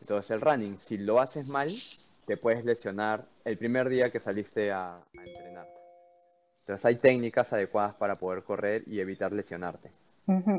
Entonces 0.00 0.30
el 0.30 0.40
running, 0.40 0.78
si 0.78 0.96
lo 0.96 1.20
haces 1.20 1.48
mal, 1.48 1.68
te 2.26 2.36
puedes 2.36 2.64
lesionar 2.64 3.26
el 3.44 3.58
primer 3.58 3.88
día 3.88 4.10
que 4.10 4.20
saliste 4.20 4.70
a, 4.72 4.96
entrenar. 5.14 5.66
Entonces 6.60 6.84
hay 6.84 6.96
técnicas 6.96 7.52
adecuadas 7.52 7.94
para 7.94 8.14
poder 8.16 8.42
correr 8.44 8.84
y 8.86 9.00
evitar 9.00 9.32
lesionarte. 9.32 9.90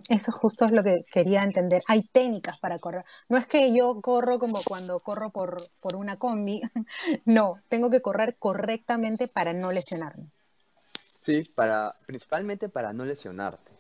Eso 0.10 0.31
justo 0.31 0.65
es 0.65 0.72
lo 0.72 0.81
que 0.81 1.05
quería 1.12 1.43
entender. 1.43 1.84
Hay 1.88 2.01
técnicas 2.01 2.58
para 2.60 2.79
correr. 2.79 3.05
No 3.27 3.38
es 3.38 3.46
que 3.46 3.72
yo 3.72 4.01
corro 4.01 4.39
como 4.39 4.60
cuando 4.65 5.00
corro 5.00 5.29
por, 5.29 5.62
por 5.79 5.96
una 5.96 6.17
combi. 6.17 6.62
no, 7.25 7.62
tengo 7.67 7.91
que 7.91 8.01
correr 8.01 8.38
correctamente 8.39 9.27
para 9.27 9.53
no 9.53 9.72
lesionarme. 9.72 10.31
Sí, 11.22 11.43
para, 11.53 11.91
principalmente 12.08 12.69
para 12.69 12.93
no 12.93 13.05
lesionarte. 13.05 13.78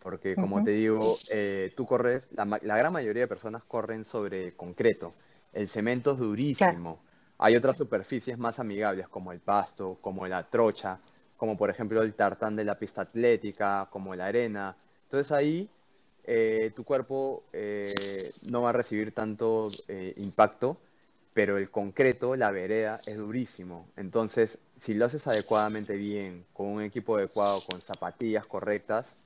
Porque 0.00 0.34
como 0.34 0.62
te 0.62 0.72
digo, 0.72 1.16
eh, 1.30 1.72
tú 1.76 1.86
corres, 1.86 2.28
la, 2.32 2.76
gran 2.76 2.92
mayoría 2.92 3.22
de 3.22 3.28
personas 3.28 3.62
corren 3.62 4.04
sobre 4.04 4.54
concreto. 4.54 5.14
El 5.52 5.68
cemento 5.68 6.12
es 6.12 6.18
durísimo. 6.18 7.00
Hay 7.38 7.56
otras 7.56 7.76
superficies 7.76 8.38
más 8.38 8.58
amigables 8.58 9.08
como 9.08 9.32
el 9.32 9.40
pasto, 9.40 9.98
como 10.00 10.26
la 10.26 10.48
trocha, 10.48 10.98
como 11.36 11.56
por 11.56 11.70
ejemplo 11.70 12.02
el 12.02 12.14
tartán 12.14 12.56
de 12.56 12.64
la 12.64 12.78
pista 12.78 13.02
atlética, 13.02 13.88
como 13.90 14.14
la 14.14 14.26
arena. 14.26 14.76
Entonces 15.04 15.32
ahí 15.32 15.68
eh, 16.24 16.72
tu 16.74 16.84
cuerpo 16.84 17.44
eh, 17.52 18.32
no 18.48 18.62
va 18.62 18.70
a 18.70 18.72
recibir 18.72 19.12
tanto 19.12 19.68
impacto, 20.16 20.78
pero 21.32 21.58
el 21.58 21.70
concreto, 21.70 22.36
la 22.36 22.50
vereda, 22.50 22.98
es 23.06 23.16
durísimo. 23.16 23.88
Entonces, 23.96 24.58
si 24.80 24.94
lo 24.94 25.06
haces 25.06 25.26
adecuadamente 25.26 25.96
bien, 25.96 26.44
con 26.52 26.66
un 26.66 26.82
equipo 26.82 27.16
adecuado, 27.16 27.60
con 27.68 27.80
zapatillas 27.80 28.46
correctas, 28.46 29.16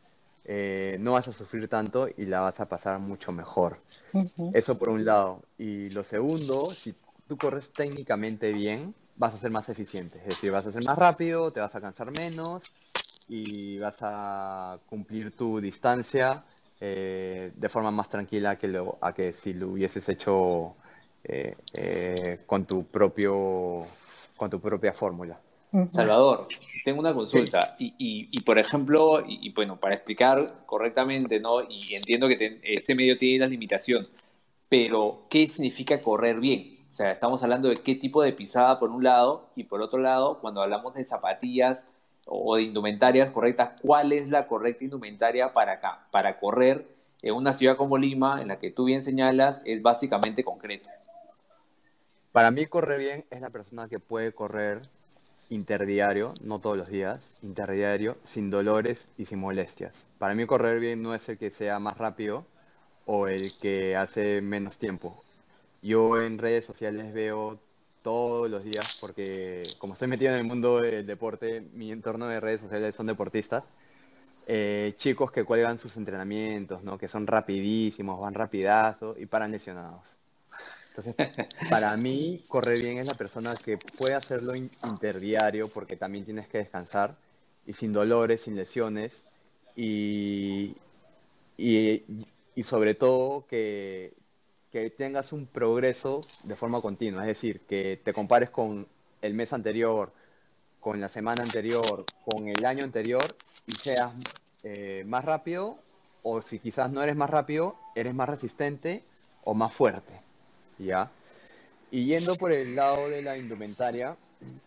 eh, 0.50 0.96
no 0.98 1.12
vas 1.12 1.28
a 1.28 1.32
sufrir 1.34 1.68
tanto 1.68 2.08
y 2.08 2.24
la 2.24 2.40
vas 2.40 2.58
a 2.58 2.66
pasar 2.66 2.98
mucho 3.00 3.32
mejor. 3.32 3.78
Eso 4.54 4.78
por 4.78 4.88
un 4.88 5.04
lado. 5.04 5.42
Y 5.58 5.90
lo 5.90 6.02
segundo, 6.02 6.70
si 6.70 6.94
tú 7.28 7.36
corres 7.36 7.70
técnicamente 7.74 8.50
bien, 8.50 8.94
vas 9.16 9.34
a 9.34 9.38
ser 9.38 9.50
más 9.50 9.68
eficiente. 9.68 10.16
Es 10.20 10.24
decir, 10.24 10.50
vas 10.50 10.66
a 10.66 10.72
ser 10.72 10.82
más 10.84 10.96
rápido, 10.96 11.52
te 11.52 11.60
vas 11.60 11.74
a 11.74 11.82
cansar 11.82 12.10
menos 12.16 12.62
y 13.28 13.78
vas 13.78 13.98
a 14.00 14.78
cumplir 14.86 15.36
tu 15.36 15.60
distancia 15.60 16.42
eh, 16.80 17.52
de 17.54 17.68
forma 17.68 17.90
más 17.90 18.08
tranquila 18.08 18.56
que, 18.56 18.68
lo, 18.68 18.96
a 19.02 19.12
que 19.12 19.34
si 19.34 19.52
lo 19.52 19.68
hubieses 19.68 20.08
hecho 20.08 20.76
eh, 21.24 22.40
con 22.46 22.64
tu 22.64 22.86
propio 22.86 23.86
con 24.34 24.48
tu 24.48 24.58
propia 24.60 24.94
fórmula. 24.94 25.38
Salvador, 25.86 26.46
tengo 26.84 27.00
una 27.00 27.12
consulta 27.12 27.76
y, 27.78 27.94
y, 27.98 28.40
por 28.42 28.58
ejemplo, 28.58 29.22
y, 29.26 29.52
bueno, 29.52 29.78
para 29.78 29.94
explicar 29.94 30.64
correctamente, 30.64 31.40
¿no? 31.40 31.62
Y 31.62 31.94
entiendo 31.94 32.26
que 32.28 32.60
este 32.62 32.94
medio 32.94 33.18
tiene 33.18 33.40
la 33.40 33.46
limitación, 33.46 34.06
pero 34.68 35.26
¿qué 35.28 35.46
significa 35.46 36.00
correr 36.00 36.40
bien? 36.40 36.78
O 36.90 36.94
sea, 36.94 37.10
estamos 37.12 37.42
hablando 37.42 37.68
de 37.68 37.76
qué 37.76 37.94
tipo 37.94 38.22
de 38.22 38.32
pisada 38.32 38.78
por 38.78 38.90
un 38.90 39.04
lado 39.04 39.50
y 39.56 39.64
por 39.64 39.82
otro 39.82 39.98
lado, 39.98 40.38
cuando 40.40 40.62
hablamos 40.62 40.94
de 40.94 41.04
zapatillas 41.04 41.84
o 42.26 42.56
de 42.56 42.62
indumentarias 42.62 43.30
correctas, 43.30 43.78
¿cuál 43.82 44.12
es 44.12 44.28
la 44.28 44.46
correcta 44.46 44.84
indumentaria 44.84 45.52
para 45.52 45.72
acá? 45.72 46.06
Para 46.10 46.38
correr 46.38 46.88
en 47.22 47.34
una 47.34 47.52
ciudad 47.52 47.76
como 47.76 47.98
Lima, 47.98 48.40
en 48.40 48.48
la 48.48 48.58
que 48.58 48.70
tú 48.70 48.84
bien 48.84 49.02
señalas, 49.02 49.62
es 49.66 49.82
básicamente 49.82 50.44
concreto. 50.44 50.88
Para 52.32 52.50
mí 52.50 52.66
correr 52.66 52.98
bien 52.98 53.24
es 53.30 53.40
la 53.40 53.50
persona 53.50 53.88
que 53.88 53.98
puede 53.98 54.32
correr 54.32 54.88
interdiario, 55.50 56.34
no 56.40 56.60
todos 56.60 56.76
los 56.76 56.88
días, 56.88 57.22
interdiario, 57.42 58.16
sin 58.24 58.50
dolores 58.50 59.08
y 59.16 59.26
sin 59.26 59.38
molestias. 59.40 59.94
Para 60.18 60.34
mí 60.34 60.46
correr 60.46 60.80
bien 60.80 61.02
no 61.02 61.14
es 61.14 61.28
el 61.28 61.38
que 61.38 61.50
sea 61.50 61.78
más 61.78 61.96
rápido 61.98 62.46
o 63.06 63.28
el 63.28 63.56
que 63.58 63.96
hace 63.96 64.40
menos 64.42 64.78
tiempo. 64.78 65.22
Yo 65.82 66.20
en 66.20 66.38
redes 66.38 66.64
sociales 66.66 67.12
veo 67.14 67.58
todos 68.02 68.50
los 68.50 68.64
días, 68.64 68.98
porque 69.00 69.66
como 69.78 69.94
estoy 69.94 70.08
metido 70.08 70.32
en 70.32 70.38
el 70.38 70.44
mundo 70.44 70.80
del 70.80 71.06
deporte, 71.06 71.66
mi 71.74 71.90
entorno 71.92 72.26
de 72.26 72.40
redes 72.40 72.60
sociales 72.60 72.94
son 72.94 73.06
deportistas, 73.06 73.62
eh, 74.48 74.92
chicos 74.96 75.30
que 75.30 75.44
cuelgan 75.44 75.78
sus 75.78 75.96
entrenamientos, 75.96 76.82
¿no? 76.82 76.98
que 76.98 77.08
son 77.08 77.26
rapidísimos, 77.26 78.20
van 78.20 78.34
rapidazo 78.34 79.14
y 79.18 79.26
paran 79.26 79.52
lesionados. 79.52 80.17
Entonces, 80.98 81.46
para 81.70 81.96
mí, 81.96 82.42
correr 82.48 82.80
bien 82.80 82.98
es 82.98 83.06
la 83.06 83.14
persona 83.14 83.54
que 83.54 83.78
puede 83.78 84.14
hacerlo 84.14 84.56
interdiario 84.56 85.68
porque 85.68 85.96
también 85.96 86.24
tienes 86.24 86.48
que 86.48 86.58
descansar 86.58 87.16
y 87.66 87.72
sin 87.72 87.92
dolores, 87.92 88.42
sin 88.42 88.56
lesiones 88.56 89.22
y, 89.76 90.74
y, 91.56 92.02
sobre 92.64 92.96
todo 92.96 93.46
que, 93.46 94.12
que 94.72 94.90
tengas 94.90 95.32
un 95.32 95.46
progreso 95.46 96.20
de 96.42 96.56
forma 96.56 96.80
continua, 96.80 97.22
es 97.22 97.28
decir, 97.28 97.60
que 97.60 98.00
te 98.02 98.12
compares 98.12 98.50
con 98.50 98.88
el 99.22 99.34
mes 99.34 99.52
anterior, 99.52 100.12
con 100.80 101.00
la 101.00 101.08
semana 101.08 101.44
anterior, 101.44 102.06
con 102.24 102.48
el 102.48 102.64
año 102.64 102.82
anterior 102.82 103.36
y 103.68 103.72
seas 103.72 104.12
eh, 104.64 105.04
más 105.06 105.24
rápido 105.24 105.78
o 106.24 106.42
si 106.42 106.58
quizás 106.58 106.90
no 106.90 107.04
eres 107.04 107.14
más 107.14 107.30
rápido, 107.30 107.76
eres 107.94 108.14
más 108.14 108.28
resistente 108.28 109.04
o 109.44 109.54
más 109.54 109.72
fuerte. 109.72 110.27
¿Ya? 110.78 111.10
Y 111.90 112.04
yendo 112.04 112.36
por 112.36 112.52
el 112.52 112.76
lado 112.76 113.08
de 113.08 113.22
la 113.22 113.38
indumentaria, 113.38 114.16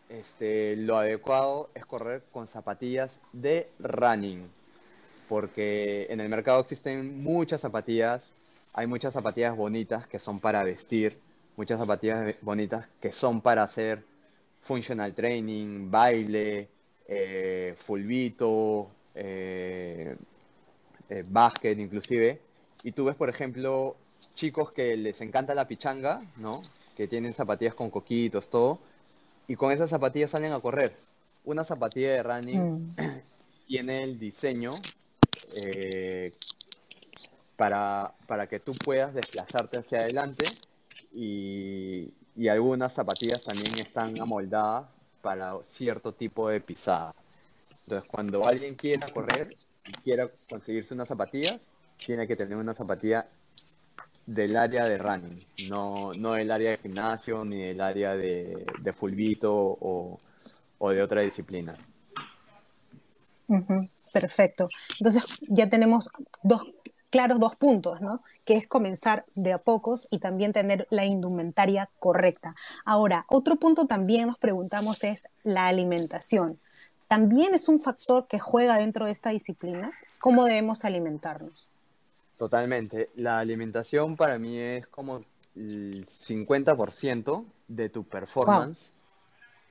este, 0.09 0.75
lo 0.75 0.97
adecuado 0.97 1.69
es 1.75 1.85
correr 1.85 2.23
con 2.31 2.47
zapatillas 2.47 3.11
de 3.31 3.67
running, 3.83 4.49
porque 5.29 6.07
en 6.09 6.19
el 6.19 6.29
mercado 6.29 6.61
existen 6.61 7.23
muchas 7.23 7.61
zapatillas, 7.61 8.23
hay 8.73 8.87
muchas 8.87 9.13
zapatillas 9.13 9.55
bonitas 9.55 10.07
que 10.07 10.19
son 10.19 10.39
para 10.39 10.63
vestir, 10.63 11.17
muchas 11.55 11.79
zapatillas 11.79 12.35
bonitas 12.41 12.87
que 12.99 13.11
son 13.11 13.41
para 13.41 13.63
hacer 13.63 14.03
functional 14.61 15.13
training, 15.13 15.89
baile, 15.89 16.69
eh, 17.07 17.75
fulbito, 17.85 18.89
eh, 19.15 20.15
eh, 21.09 21.75
inclusive. 21.77 22.39
Y 22.83 22.91
tú 22.91 23.05
ves, 23.05 23.15
por 23.15 23.29
ejemplo, 23.29 23.95
chicos 24.35 24.71
que 24.71 24.95
les 24.97 25.19
encanta 25.21 25.53
la 25.53 25.67
pichanga, 25.67 26.21
¿no? 26.37 26.61
Que 26.95 27.07
tienen 27.07 27.33
zapatillas 27.33 27.73
con 27.73 27.89
coquitos, 27.89 28.49
todo. 28.49 28.79
Y 29.47 29.55
con 29.55 29.71
esas 29.71 29.89
zapatillas 29.89 30.31
salen 30.31 30.53
a 30.53 30.59
correr. 30.59 30.95
Una 31.43 31.63
zapatilla 31.63 32.13
de 32.13 32.23
running 32.23 32.95
mm. 32.95 32.95
tiene 33.67 34.03
el 34.03 34.19
diseño 34.19 34.75
eh, 35.53 36.31
para, 37.55 38.13
para, 38.27 38.47
que 38.47 38.59
tú 38.59 38.73
puedas 38.83 39.13
desplazarte 39.13 39.77
hacia 39.77 39.99
adelante 39.99 40.45
y, 41.13 42.13
y 42.35 42.47
algunas 42.47 42.93
zapatillas 42.93 43.41
también 43.43 43.77
están 43.79 44.19
amoldadas 44.19 44.85
para 45.21 45.55
cierto 45.67 46.13
tipo 46.13 46.49
de 46.49 46.61
pisada. 46.61 47.13
Entonces, 47.83 48.09
cuando 48.09 48.47
alguien 48.47 48.75
quiera 48.75 49.07
correr 49.07 49.53
y 49.85 49.91
quiera 50.03 50.27
conseguirse 50.27 50.93
unas 50.93 51.07
zapatillas, 51.07 51.59
tiene 51.97 52.27
que 52.27 52.35
tener 52.35 52.57
una 52.57 52.73
zapatilla 52.73 53.27
del 54.25 54.55
área 54.55 54.85
de 54.85 54.97
running, 54.97 55.45
no, 55.69 56.13
no 56.13 56.33
del 56.33 56.51
área 56.51 56.71
de 56.71 56.77
gimnasio 56.77 57.43
ni 57.43 57.61
del 57.61 57.81
área 57.81 58.15
de, 58.15 58.65
de 58.79 58.93
fulbito 58.93 59.53
o, 59.53 60.17
o, 60.77 60.89
de 60.91 61.01
otra 61.01 61.21
disciplina. 61.21 61.75
perfecto. 64.13 64.69
Entonces 64.99 65.39
ya 65.47 65.69
tenemos 65.69 66.09
dos 66.43 66.63
claros 67.11 67.39
dos 67.39 67.55
puntos, 67.55 68.01
¿no? 68.01 68.23
Que 68.45 68.55
es 68.55 68.67
comenzar 68.67 69.25
de 69.35 69.53
a 69.53 69.59
pocos 69.59 70.07
y 70.09 70.19
también 70.19 70.53
tener 70.53 70.87
la 70.89 71.05
indumentaria 71.05 71.89
correcta. 71.99 72.55
Ahora, 72.85 73.25
otro 73.29 73.57
punto 73.57 73.85
también 73.85 74.27
nos 74.27 74.37
preguntamos 74.37 75.03
es 75.03 75.27
la 75.43 75.67
alimentación. 75.67 76.59
¿También 77.07 77.53
es 77.53 77.67
un 77.67 77.79
factor 77.79 78.27
que 78.27 78.39
juega 78.39 78.77
dentro 78.77 79.05
de 79.05 79.11
esta 79.11 79.29
disciplina? 79.31 79.91
¿Cómo 80.21 80.45
debemos 80.45 80.85
alimentarnos? 80.85 81.69
Totalmente. 82.41 83.11
La 83.17 83.37
alimentación 83.37 84.15
para 84.15 84.39
mí 84.39 84.57
es 84.57 84.87
como 84.87 85.19
el 85.55 86.07
50% 86.07 87.45
de 87.67 87.89
tu 87.89 88.03
performance 88.03 88.89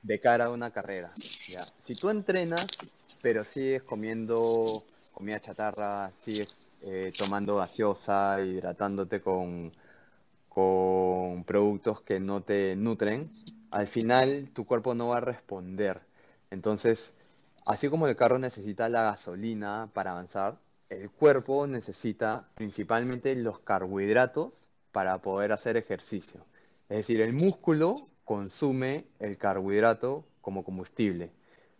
de 0.01 0.21
cara 0.21 0.45
a 0.45 0.51
una 0.51 0.71
carrera. 0.71 1.09
Si 1.13 1.95
tú 1.95 2.09
entrenas, 2.09 2.65
pero 3.21 3.43
sigues 3.43 3.83
comiendo 3.83 4.63
comida 5.13 5.41
chatarra, 5.41 6.13
sigues 6.23 6.55
eh, 6.83 7.11
tomando 7.17 7.57
gaseosa, 7.57 8.39
hidratándote 8.39 9.19
con, 9.19 9.73
con 10.47 11.43
productos 11.43 11.99
que 12.03 12.21
no 12.21 12.39
te 12.39 12.77
nutren, 12.77 13.25
al 13.71 13.87
final 13.87 14.49
tu 14.53 14.65
cuerpo 14.65 14.95
no 14.95 15.09
va 15.09 15.17
a 15.17 15.19
responder. 15.19 15.99
Entonces, 16.51 17.13
así 17.67 17.89
como 17.89 18.07
el 18.07 18.15
carro 18.15 18.39
necesita 18.39 18.87
la 18.87 19.03
gasolina 19.03 19.89
para 19.93 20.11
avanzar, 20.11 20.57
el 20.91 21.09
cuerpo 21.09 21.65
necesita 21.67 22.49
principalmente 22.55 23.33
los 23.35 23.59
carbohidratos 23.59 24.67
para 24.91 25.19
poder 25.19 25.53
hacer 25.53 25.77
ejercicio. 25.77 26.41
Es 26.61 26.89
decir, 26.89 27.21
el 27.21 27.31
músculo 27.31 27.95
consume 28.25 29.05
el 29.19 29.37
carbohidrato 29.37 30.25
como 30.41 30.63
combustible. 30.65 31.31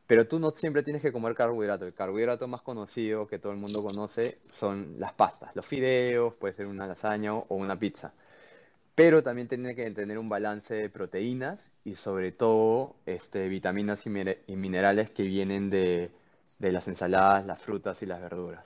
Pero 0.08 0.28
tú 0.28 0.40
no 0.40 0.52
siempre 0.52 0.84
tienes 0.84 1.02
que 1.02 1.12
comer 1.12 1.36
carbohidrato. 1.36 1.86
El 1.86 1.94
carbohidrato 1.94 2.48
más 2.48 2.62
conocido 2.62 3.28
que 3.28 3.38
todo 3.38 3.54
el 3.54 3.60
mundo 3.60 3.84
conoce 3.84 4.38
son 4.54 4.86
las 4.98 5.14
pastas, 5.14 5.56
los 5.56 5.66
fideos, 5.66 6.34
puede 6.36 6.54
ser 6.54 6.68
una 6.68 6.88
lasaña 6.88 7.34
o 7.34 7.56
una 7.56 7.78
pizza. 7.78 8.14
Pero 8.96 9.24
también 9.24 9.48
tiene 9.48 9.76
que 9.76 9.90
tener 9.92 10.20
un 10.20 10.30
balance 10.30 10.74
de 10.74 10.90
proteínas 10.90 11.78
y 11.84 11.96
sobre 11.96 12.32
todo 12.32 12.96
este, 13.06 13.48
vitaminas 13.50 14.06
y, 14.06 14.10
minerales 14.56 15.10
que 15.10 15.24
vienen 15.24 15.70
de, 15.70 16.12
de 16.60 16.72
las 16.72 16.88
ensaladas, 16.88 17.46
las 17.46 17.60
frutas 17.60 18.02
y 18.02 18.06
las 18.06 18.22
verduras. 18.22 18.66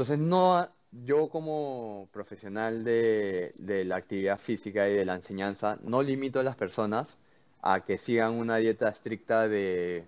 Entonces, 0.00 0.18
no, 0.18 0.66
yo 0.92 1.28
como 1.28 2.08
profesional 2.10 2.84
de, 2.84 3.52
la 3.84 3.96
actividad 3.96 4.38
física 4.38 4.88
y 4.88 4.94
de 4.94 5.04
la 5.04 5.14
enseñanza, 5.14 5.78
no 5.82 6.02
limito 6.02 6.40
a 6.40 6.42
las 6.42 6.56
personas 6.56 7.18
a 7.60 7.84
que 7.84 7.98
sigan 7.98 8.32
una 8.32 8.56
dieta 8.56 8.88
estricta 8.88 9.46
de, 9.46 10.06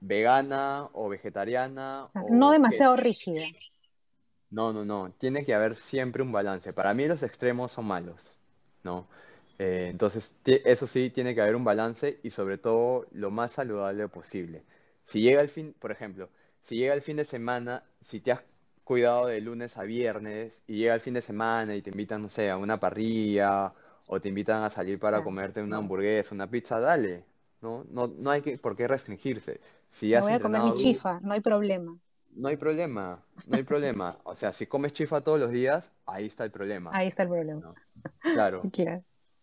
vegana 0.00 0.88
o 0.94 1.08
vegetariana. 1.08 2.06
no 2.28 2.50
demasiado 2.50 2.96
rígida. 2.96 3.44
No, 4.50 4.72
no, 4.72 4.84
no. 4.84 5.12
Tiene 5.20 5.44
que 5.44 5.54
haber 5.54 5.76
siempre 5.76 6.24
un 6.24 6.32
balance. 6.32 6.72
Para 6.72 6.92
mí 6.92 7.06
los 7.06 7.22
extremos 7.22 7.70
son 7.70 7.84
malos, 7.84 8.20
¿no? 8.82 9.06
Eh, 9.60 9.90
entonces, 9.92 10.34
eso 10.44 10.88
sí, 10.88 11.08
tiene 11.10 11.36
que 11.36 11.40
haber 11.40 11.54
un 11.54 11.62
balance 11.62 12.18
y 12.24 12.30
sobre 12.30 12.58
todo 12.58 13.06
lo 13.12 13.30
más 13.30 13.52
saludable 13.52 14.08
posible. 14.08 14.64
Si 15.04 15.20
llega 15.20 15.40
el 15.40 15.48
fin, 15.48 15.72
por 15.78 15.92
ejemplo, 15.92 16.28
si 16.64 16.76
llega 16.76 16.94
el 16.94 17.02
fin 17.02 17.16
de 17.16 17.24
semana, 17.24 17.84
si 18.00 18.20
te 18.20 18.32
has 18.32 18.62
cuidado 18.84 19.26
de 19.26 19.40
lunes 19.40 19.76
a 19.76 19.82
viernes 19.82 20.62
y 20.66 20.78
llega 20.78 20.94
el 20.94 21.00
fin 21.00 21.14
de 21.14 21.22
semana 21.22 21.74
y 21.76 21.82
te 21.82 21.90
invitan, 21.90 22.22
no 22.22 22.28
sé, 22.28 22.50
a 22.50 22.56
una 22.56 22.80
parrilla 22.80 23.72
o 24.08 24.20
te 24.20 24.28
invitan 24.28 24.62
a 24.62 24.70
salir 24.70 24.98
para 24.98 25.22
comerte 25.22 25.62
una 25.62 25.76
hamburguesa, 25.76 26.34
una 26.34 26.50
pizza, 26.50 26.80
dale. 26.80 27.24
No, 27.60 27.84
no, 27.90 28.08
no 28.08 28.30
hay 28.30 28.42
que, 28.42 28.58
por 28.58 28.76
qué 28.76 28.88
restringirse. 28.88 29.60
Si 29.90 30.14
voy 30.14 30.32
a 30.32 30.40
comer 30.40 30.62
mi 30.62 30.74
chifa, 30.74 31.20
no 31.22 31.32
hay 31.34 31.40
problema. 31.40 31.96
No 32.34 32.48
hay 32.48 32.56
problema, 32.56 33.22
no 33.46 33.56
hay 33.56 33.62
problema. 33.62 34.18
O 34.24 34.34
sea, 34.34 34.52
si 34.52 34.66
comes 34.66 34.92
chifa 34.92 35.20
todos 35.20 35.38
los 35.38 35.50
días, 35.50 35.92
ahí 36.04 36.26
está 36.26 36.44
el 36.44 36.50
problema. 36.50 36.90
Ahí 36.92 37.08
está 37.08 37.22
el 37.22 37.28
problema. 37.28 37.74
Claro. 38.20 38.62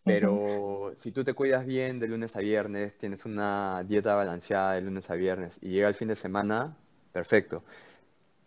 Pero 0.04 0.92
si 0.96 1.12
tú 1.12 1.24
te 1.24 1.34
cuidas 1.34 1.66
bien 1.66 2.00
de 2.00 2.08
lunes 2.08 2.36
a 2.36 2.40
viernes, 2.40 2.98
tienes 2.98 3.26
una 3.26 3.84
dieta 3.88 4.16
balanceada 4.16 4.74
de 4.74 4.82
lunes 4.82 5.10
a 5.10 5.16
viernes 5.16 5.58
y 5.62 5.70
llega 5.70 5.88
el 5.88 5.96
fin 5.96 6.08
de 6.10 6.16
semana, 6.16 6.76
Perfecto. 7.12 7.64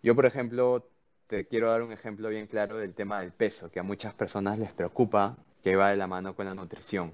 Yo, 0.03 0.15
por 0.15 0.27
ejemplo, 0.27 0.87
te 1.27 1.47
quiero 1.47 1.71
dar 1.71 1.83
un 1.83 1.93
ejemplo 1.93 2.29
bien 2.29 2.47
claro 2.47 2.77
del 2.77 2.95
tema 2.95 3.21
del 3.21 3.33
peso, 3.33 3.71
que 3.71 3.81
a 3.81 3.83
muchas 3.83 4.15
personas 4.15 4.59
les 4.59 4.73
preocupa, 4.73 5.37
que 5.63 5.77
va 5.77 5.91
de 5.91 5.97
la 5.97 6.07
mano 6.07 6.35
con 6.35 6.47
la 6.47 6.55
nutrición. 6.55 7.13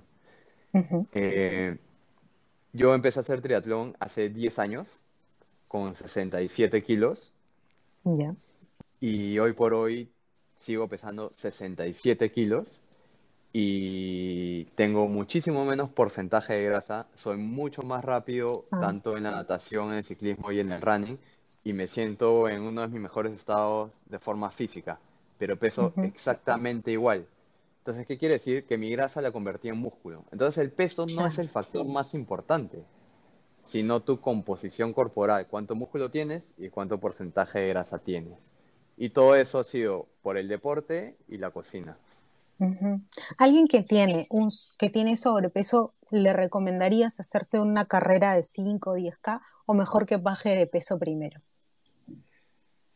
Eh, 1.12 1.76
yo 2.72 2.94
empecé 2.94 3.20
a 3.20 3.22
hacer 3.22 3.40
triatlón 3.40 3.96
hace 4.00 4.28
10 4.28 4.58
años, 4.58 5.02
con 5.68 5.94
67 5.94 6.82
kilos. 6.82 7.32
Y 9.00 9.38
hoy 9.38 9.52
por 9.52 9.74
hoy 9.74 10.10
sigo 10.58 10.88
pesando 10.88 11.30
67 11.30 12.30
kilos 12.30 12.80
y 13.52 14.64
tengo 14.76 15.08
muchísimo 15.08 15.64
menos 15.64 15.90
porcentaje 15.90 16.54
de 16.54 16.64
grasa, 16.64 17.06
soy 17.16 17.36
mucho 17.36 17.82
más 17.82 18.04
rápido 18.04 18.64
ah. 18.70 18.80
tanto 18.80 19.16
en 19.16 19.24
la 19.24 19.32
natación, 19.32 19.90
en 19.90 19.98
el 19.98 20.04
ciclismo 20.04 20.52
y 20.52 20.60
en 20.60 20.72
el 20.72 20.80
running 20.80 21.16
y 21.64 21.72
me 21.72 21.86
siento 21.88 22.48
en 22.48 22.62
uno 22.62 22.82
de 22.82 22.88
mis 22.88 23.00
mejores 23.00 23.36
estados 23.36 23.92
de 24.06 24.18
forma 24.20 24.50
física, 24.50 25.00
pero 25.38 25.58
peso 25.58 25.92
exactamente 25.96 26.92
igual. 26.92 27.26
Entonces, 27.78 28.06
¿qué 28.06 28.18
quiere 28.18 28.34
decir? 28.34 28.66
Que 28.66 28.78
mi 28.78 28.90
grasa 28.90 29.22
la 29.22 29.32
convertí 29.32 29.68
en 29.68 29.78
músculo. 29.78 30.24
Entonces, 30.30 30.58
el 30.58 30.70
peso 30.70 31.06
no 31.06 31.26
es 31.26 31.38
el 31.38 31.48
factor 31.48 31.86
más 31.86 32.14
importante, 32.14 32.84
sino 33.62 34.00
tu 34.00 34.20
composición 34.20 34.92
corporal, 34.92 35.46
cuánto 35.48 35.74
músculo 35.74 36.10
tienes 36.10 36.44
y 36.58 36.68
cuánto 36.68 36.98
porcentaje 36.98 37.60
de 37.60 37.68
grasa 37.68 37.98
tienes. 37.98 38.38
Y 38.96 39.10
todo 39.10 39.34
eso 39.34 39.58
ha 39.58 39.64
sido 39.64 40.04
por 40.22 40.36
el 40.36 40.46
deporte 40.46 41.16
y 41.26 41.38
la 41.38 41.50
cocina. 41.50 41.96
Alguien 43.38 43.66
que 43.66 43.82
tiene, 43.82 44.26
un, 44.30 44.50
que 44.78 44.90
tiene 44.90 45.16
sobrepeso, 45.16 45.94
¿le 46.10 46.32
recomendarías 46.32 47.20
hacerse 47.20 47.58
una 47.58 47.86
carrera 47.86 48.34
de 48.34 48.42
5 48.42 48.90
o 48.90 48.96
10K 48.96 49.40
o 49.66 49.74
mejor 49.74 50.06
que 50.06 50.16
baje 50.16 50.54
de 50.56 50.66
peso 50.66 50.98
primero? 50.98 51.40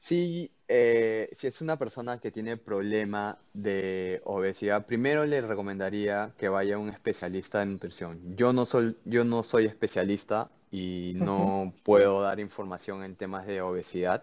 Sí, 0.00 0.50
eh, 0.68 1.30
si 1.36 1.46
es 1.46 1.62
una 1.62 1.78
persona 1.78 2.20
que 2.20 2.30
tiene 2.30 2.58
problema 2.58 3.38
de 3.54 4.20
obesidad, 4.24 4.84
primero 4.84 5.24
le 5.24 5.40
recomendaría 5.40 6.34
que 6.36 6.50
vaya 6.50 6.74
a 6.74 6.78
un 6.78 6.90
especialista 6.90 7.60
de 7.60 7.66
nutrición. 7.66 8.36
Yo 8.36 8.52
no 8.52 8.66
soy, 8.66 8.98
yo 9.06 9.24
no 9.24 9.42
soy 9.42 9.64
especialista 9.64 10.50
y 10.70 11.12
no 11.14 11.72
puedo 11.84 12.20
dar 12.20 12.38
información 12.40 13.02
en 13.02 13.16
temas 13.16 13.46
de 13.46 13.62
obesidad. 13.62 14.22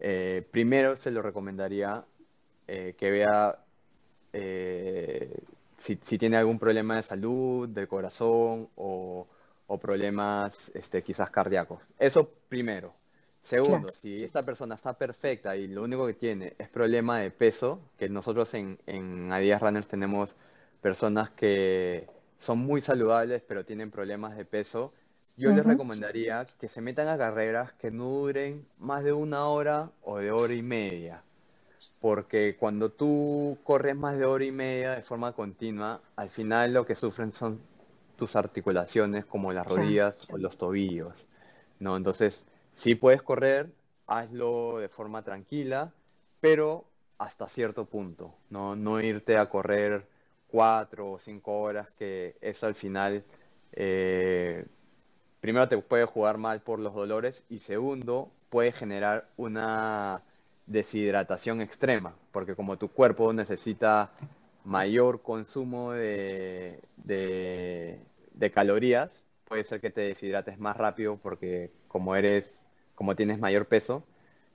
Eh, 0.00 0.42
primero 0.50 0.96
se 0.96 1.10
lo 1.10 1.20
recomendaría 1.20 2.04
eh, 2.68 2.94
que 2.98 3.10
vea 3.10 3.58
eh, 4.32 5.36
si, 5.78 5.96
tiene 5.96 6.36
algún 6.36 6.58
problema 6.58 6.96
de 6.96 7.02
salud, 7.02 7.68
del 7.68 7.88
corazón 7.88 8.68
o, 8.76 9.26
problemas 9.80 10.70
este, 10.74 11.02
quizás 11.02 11.30
cardíacos. 11.30 11.80
Eso 11.98 12.28
primero. 12.46 12.90
Segundo, 13.24 13.88
si 13.88 14.22
esta 14.22 14.42
persona 14.42 14.74
está 14.74 14.92
perfecta 14.92 15.56
y 15.56 15.66
lo 15.66 15.82
único 15.82 16.06
que 16.06 16.12
tiene 16.12 16.54
es 16.58 16.68
problema 16.68 17.20
de 17.20 17.30
peso, 17.30 17.80
que 17.98 18.10
nosotros 18.10 18.52
en, 18.52 18.78
en 18.84 19.32
Adidas 19.32 19.62
Runners 19.62 19.88
tenemos 19.88 20.36
personas 20.82 21.30
que 21.30 22.06
son 22.38 22.58
muy 22.58 22.82
saludables 22.82 23.42
pero 23.48 23.64
tienen 23.64 23.90
problemas 23.90 24.36
de 24.36 24.44
peso, 24.44 24.90
yo 25.38 25.50
les 25.52 25.64
recomendaría 25.64 26.44
que 26.60 26.68
se 26.68 26.82
metan 26.82 27.08
a 27.08 27.16
carreras 27.16 27.72
que 27.72 27.90
no 27.90 28.04
duren 28.10 28.66
más 28.78 29.04
de 29.04 29.14
una 29.14 29.46
hora 29.46 29.90
o 30.02 30.18
de 30.18 30.32
hora 30.32 30.52
y 30.52 30.62
media 30.62 31.22
porque 32.00 32.56
cuando 32.58 32.90
tú 32.90 33.58
corres 33.64 33.96
más 33.96 34.18
de 34.18 34.24
hora 34.24 34.44
y 34.44 34.52
media 34.52 34.92
de 34.92 35.02
forma 35.02 35.32
continua, 35.32 36.00
al 36.16 36.30
final 36.30 36.72
lo 36.72 36.86
que 36.86 36.94
sufren 36.94 37.32
son 37.32 37.60
tus 38.16 38.36
articulaciones 38.36 39.24
como 39.24 39.52
las 39.52 39.66
rodillas 39.66 40.28
o 40.30 40.38
los 40.38 40.56
tobillos, 40.56 41.26
¿no? 41.80 41.96
Entonces, 41.96 42.46
si 42.74 42.94
puedes 42.94 43.22
correr, 43.22 43.70
hazlo 44.06 44.78
de 44.78 44.88
forma 44.88 45.22
tranquila, 45.22 45.92
pero 46.40 46.84
hasta 47.18 47.48
cierto 47.48 47.84
punto, 47.84 48.34
¿no? 48.50 48.76
No 48.76 49.00
irte 49.00 49.36
a 49.36 49.48
correr 49.48 50.06
cuatro 50.48 51.06
o 51.06 51.18
cinco 51.18 51.60
horas, 51.60 51.90
que 51.92 52.36
eso 52.40 52.66
al 52.66 52.74
final, 52.74 53.24
eh, 53.72 54.66
primero 55.40 55.68
te 55.68 55.78
puede 55.78 56.04
jugar 56.04 56.38
mal 56.38 56.60
por 56.60 56.78
los 56.78 56.94
dolores 56.94 57.44
y 57.48 57.58
segundo, 57.58 58.28
puede 58.50 58.72
generar 58.72 59.28
una 59.36 60.16
deshidratación 60.66 61.60
extrema, 61.60 62.14
porque 62.30 62.54
como 62.54 62.76
tu 62.76 62.88
cuerpo 62.88 63.32
necesita 63.32 64.10
mayor 64.64 65.22
consumo 65.22 65.92
de, 65.92 66.78
de, 67.04 68.50
calorías, 68.52 69.24
puede 69.48 69.64
ser 69.64 69.80
que 69.80 69.90
te 69.90 70.02
deshidrates 70.02 70.58
más 70.58 70.76
rápido 70.76 71.16
porque 71.16 71.70
como 71.88 72.14
eres, 72.14 72.60
como 72.94 73.16
tienes 73.16 73.38
mayor 73.38 73.66
peso, 73.66 74.04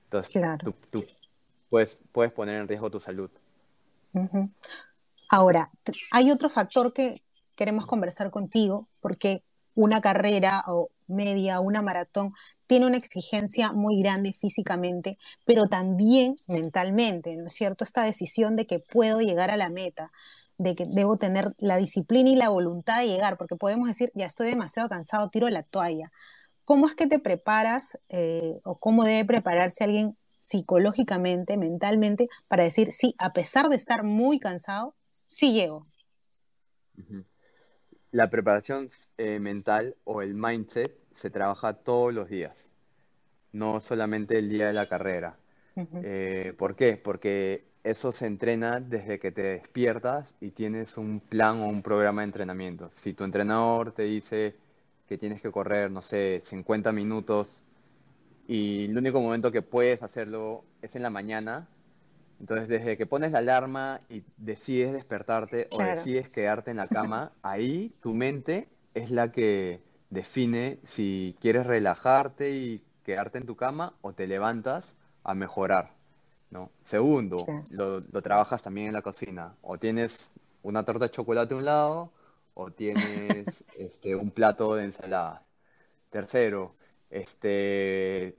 entonces 0.06 0.42
tú, 0.92 1.06
puedes, 1.70 2.02
puedes 2.12 2.32
poner 2.32 2.62
en 2.62 2.68
riesgo 2.68 2.90
tu 2.90 3.00
salud. 3.00 3.30
Ahora, 5.30 5.70
hay 6.12 6.32
otro 6.32 6.50
factor 6.50 6.94
que 6.94 7.22
queremos 7.56 7.86
conversar 7.86 8.32
contigo, 8.32 8.88
porque 9.02 9.44
una 9.78 10.02
carrera 10.02 10.64
o 10.68 10.90
media, 11.06 11.60
una 11.60 11.84
maratón, 11.84 12.34
tiene 12.66 12.88
una 12.88 12.98
exigencia 12.98 13.72
muy 13.72 14.00
grande 14.02 14.34
físicamente, 14.34 15.20
pero 15.46 15.68
también 15.68 16.36
mentalmente, 16.48 17.36
¿no 17.38 17.46
es 17.46 17.54
cierto? 17.54 17.84
Esta 17.84 18.04
decisión 18.04 18.56
de 18.56 18.66
que 18.66 18.80
puedo 18.80 19.22
llegar 19.22 19.52
a 19.52 19.56
la 19.56 19.70
meta, 19.70 20.12
de 20.58 20.76
que 20.76 20.84
debo 20.96 21.18
tener 21.18 21.46
la 21.60 21.78
disciplina 21.78 22.30
y 22.32 22.36
la 22.36 22.50
voluntad 22.50 23.00
de 23.02 23.08
llegar, 23.08 23.38
porque 23.38 23.56
podemos 23.56 23.88
decir, 23.88 24.12
ya 24.16 24.26
estoy 24.26 24.48
demasiado 24.48 24.90
cansado, 24.90 25.30
tiro 25.30 25.48
la 25.48 25.62
toalla. 25.62 26.12
¿Cómo 26.66 26.88
es 26.88 26.96
que 26.96 27.06
te 27.06 27.20
preparas 27.20 28.00
eh, 28.10 28.60
o 28.64 28.80
cómo 28.80 29.06
debe 29.06 29.26
prepararse 29.26 29.84
alguien 29.84 30.18
psicológicamente, 30.40 31.56
mentalmente, 31.56 32.30
para 32.50 32.64
decir, 32.64 32.92
sí, 32.92 33.14
a 33.20 33.32
pesar 33.32 33.70
de 33.70 33.76
estar 33.76 34.04
muy 34.04 34.40
cansado, 34.40 34.96
sí 35.12 35.54
llego? 35.54 35.84
La 38.10 38.32
preparación 38.32 38.90
eh, 39.18 39.40
mental 39.40 39.96
o 40.04 40.22
el 40.22 40.34
mindset 40.34 40.96
se 41.16 41.30
trabaja 41.30 41.74
todos 41.74 42.14
los 42.14 42.30
días, 42.30 42.84
no 43.52 43.82
solamente 43.82 44.38
el 44.38 44.50
día 44.50 44.68
de 44.68 44.74
la 44.74 44.88
carrera. 44.88 45.38
Eh, 46.04 46.54
¿Por 46.58 46.76
qué? 46.76 46.98
Porque 46.98 47.66
eso 47.84 48.12
se 48.12 48.26
entrena 48.26 48.80
desde 48.80 49.20
que 49.20 49.32
te 49.32 49.42
despiertas 49.42 50.36
y 50.42 50.52
tienes 50.52 50.98
un 50.98 51.20
plan 51.20 51.62
o 51.62 51.68
un 51.68 51.82
programa 51.82 52.22
de 52.22 52.26
entrenamiento. 52.26 52.90
Si 52.92 53.14
tu 53.14 53.24
entrenador 53.24 53.92
te 53.92 54.04
dice 54.04 54.56
que 55.08 55.18
tienes 55.18 55.42
que 55.42 55.52
correr, 55.52 55.90
no 55.90 56.02
sé, 56.02 56.42
50 56.44 56.92
minutos 56.92 57.64
y 58.48 58.86
el 58.86 58.98
único 58.98 59.22
momento 59.22 59.52
que 59.52 59.62
puedes 59.62 60.04
hacerlo 60.04 60.64
es 60.82 60.96
en 60.96 61.02
la 61.02 61.10
mañana, 61.10 61.68
entonces 62.40 62.68
desde 62.68 62.98
que 62.98 63.06
pones 63.06 63.32
la 63.32 63.40
alarma 63.40 64.00
y 64.10 64.24
decides 64.38 64.94
despertarte 64.94 65.68
o 65.72 65.82
decides 65.82 66.30
quedarte 66.30 66.72
en 66.72 66.78
la 66.78 66.88
cama, 66.88 67.32
ahí 67.42 67.92
tu 68.02 68.14
mente 68.14 68.68
es 68.98 69.12
la 69.12 69.32
que 69.32 69.82
define 70.10 70.80
si 70.84 71.36
quieres 71.40 71.66
relajarte 71.66 72.52
y 72.52 72.84
quedarte 73.04 73.38
en 73.38 73.46
tu 73.46 73.56
cama 73.56 73.94
o 74.02 74.14
te 74.14 74.28
levantas 74.28 74.94
a 75.24 75.34
mejorar. 75.34 75.92
¿no? 76.50 76.72
Segundo, 76.82 77.46
lo, 77.78 78.00
lo, 78.00 78.22
trabajas 78.22 78.62
también 78.62 78.88
en 78.88 78.94
la 78.94 79.02
cocina. 79.02 79.56
O 79.62 79.78
tienes 79.78 80.32
una 80.64 80.84
torta 80.84 81.06
de 81.06 81.12
chocolate 81.12 81.54
a 81.54 81.58
un 81.58 81.66
lado 81.66 82.12
o 82.54 82.72
tienes 82.72 83.64
este, 83.78 84.16
un 84.16 84.32
plato 84.32 84.76
de 84.76 84.86
ensalada. 84.86 85.44
Tercero, 86.10 86.72
este, 87.10 88.36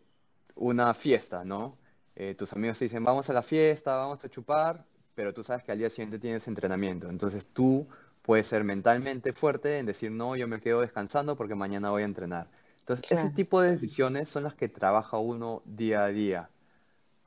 una 0.56 0.92
fiesta, 0.94 1.44
¿no? 1.44 1.76
Eh, 2.16 2.34
tus 2.34 2.52
amigos 2.52 2.78
te 2.78 2.86
dicen, 2.86 3.04
vamos 3.04 3.30
a 3.30 3.32
la 3.32 3.42
fiesta, 3.42 3.96
vamos 3.96 4.24
a 4.24 4.28
chupar, 4.28 4.84
pero 5.14 5.32
tú 5.32 5.44
sabes 5.44 5.62
que 5.62 5.70
al 5.70 5.78
día 5.78 5.88
siguiente 5.88 6.18
tienes 6.18 6.48
entrenamiento. 6.48 7.08
Entonces 7.08 7.48
tú 7.52 7.86
puedes 8.28 8.46
ser 8.46 8.62
mentalmente 8.62 9.32
fuerte 9.32 9.78
en 9.78 9.86
decir, 9.86 10.10
no, 10.10 10.36
yo 10.36 10.46
me 10.46 10.60
quedo 10.60 10.82
descansando 10.82 11.34
porque 11.34 11.54
mañana 11.54 11.88
voy 11.88 12.02
a 12.02 12.04
entrenar. 12.04 12.46
Entonces, 12.80 13.10
ese 13.10 13.30
tipo 13.30 13.62
de 13.62 13.70
decisiones 13.70 14.28
son 14.28 14.44
las 14.44 14.52
que 14.52 14.68
trabaja 14.68 15.16
uno 15.16 15.62
día 15.64 16.04
a 16.04 16.08
día. 16.08 16.50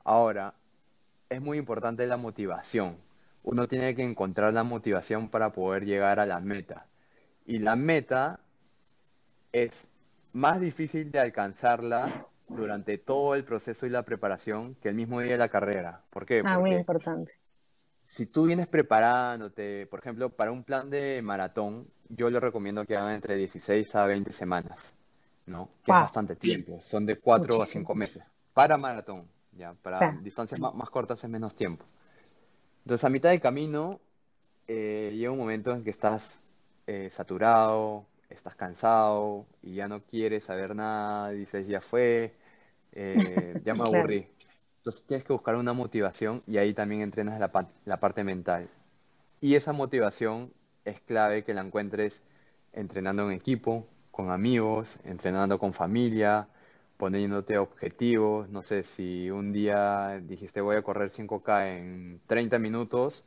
Ahora, 0.04 0.54
es 1.28 1.42
muy 1.42 1.58
importante 1.58 2.06
la 2.06 2.16
motivación. 2.16 2.96
Uno 3.42 3.66
tiene 3.66 3.96
que 3.96 4.04
encontrar 4.04 4.54
la 4.54 4.62
motivación 4.62 5.28
para 5.28 5.50
poder 5.50 5.86
llegar 5.86 6.20
a 6.20 6.24
la 6.24 6.38
meta. 6.38 6.86
Y 7.46 7.58
la 7.58 7.74
meta 7.74 8.38
es 9.50 9.72
más 10.32 10.60
difícil 10.60 11.10
de 11.10 11.18
alcanzarla 11.18 12.14
durante 12.46 12.96
todo 12.96 13.34
el 13.34 13.42
proceso 13.42 13.86
y 13.86 13.90
la 13.90 14.04
preparación 14.04 14.76
que 14.76 14.90
el 14.90 14.94
mismo 14.94 15.18
día 15.18 15.32
de 15.32 15.38
la 15.38 15.48
carrera. 15.48 16.00
¿Por 16.12 16.26
qué? 16.26 16.42
Ah, 16.44 16.60
muy 16.60 16.74
importante. 16.74 17.32
Si 18.12 18.26
tú 18.26 18.44
vienes 18.44 18.68
preparándote, 18.68 19.86
por 19.86 20.00
ejemplo, 20.00 20.28
para 20.28 20.52
un 20.52 20.64
plan 20.64 20.90
de 20.90 21.22
maratón, 21.22 21.88
yo 22.10 22.28
le 22.28 22.40
recomiendo 22.40 22.84
que 22.84 22.94
hagan 22.94 23.14
entre 23.14 23.36
16 23.36 23.94
a 23.94 24.04
20 24.04 24.34
semanas, 24.34 24.78
¿no? 25.46 25.70
Que 25.82 25.92
es 25.92 25.96
bastante 25.96 26.36
tiempo, 26.36 26.78
son 26.82 27.06
de 27.06 27.16
4 27.18 27.62
a 27.62 27.64
5 27.64 27.94
meses 27.94 28.22
para 28.52 28.76
maratón. 28.76 29.26
Ya, 29.56 29.72
para 29.82 30.12
distancias 30.20 30.60
más, 30.60 30.90
cortas 30.90 31.24
es 31.24 31.30
menos 31.30 31.56
tiempo. 31.56 31.86
Entonces, 32.80 33.02
a 33.02 33.08
mitad 33.08 33.30
de 33.30 33.40
camino, 33.40 33.98
eh, 34.68 35.14
llega 35.14 35.32
un 35.32 35.38
momento 35.38 35.72
en 35.72 35.82
que 35.82 35.88
estás 35.88 36.22
eh, 36.86 37.10
saturado, 37.16 38.04
estás 38.28 38.54
cansado 38.56 39.46
y 39.62 39.76
ya 39.76 39.88
no 39.88 40.02
quieres 40.02 40.44
saber 40.44 40.76
nada, 40.76 41.30
dices, 41.30 41.66
ya 41.66 41.80
fue, 41.80 42.34
eh, 42.92 43.58
ya 43.64 43.72
me 43.74 43.84
aburrí. 43.88 44.28
Entonces 44.82 45.04
tienes 45.04 45.24
que 45.24 45.32
buscar 45.32 45.54
una 45.54 45.72
motivación 45.74 46.42
y 46.44 46.58
ahí 46.58 46.74
también 46.74 47.02
entrenas 47.02 47.38
la, 47.38 47.96
parte 47.98 48.24
mental. 48.24 48.68
Y 49.40 49.54
esa 49.54 49.72
motivación 49.72 50.52
es 50.84 51.00
clave 51.02 51.44
que 51.44 51.54
la 51.54 51.60
encuentres 51.60 52.20
entrenando 52.72 53.30
en 53.30 53.36
equipo, 53.36 53.86
con 54.10 54.32
amigos, 54.32 54.98
entrenando 55.04 55.60
con 55.60 55.72
familia, 55.72 56.48
poniéndote 56.96 57.58
objetivos. 57.58 58.48
No 58.48 58.62
sé, 58.62 58.82
si 58.82 59.30
un 59.30 59.52
día 59.52 60.20
dijiste 60.20 60.60
voy 60.60 60.74
a 60.74 60.82
correr 60.82 61.12
5K 61.12 61.78
en 61.78 62.20
30 62.26 62.58
minutos, 62.58 63.22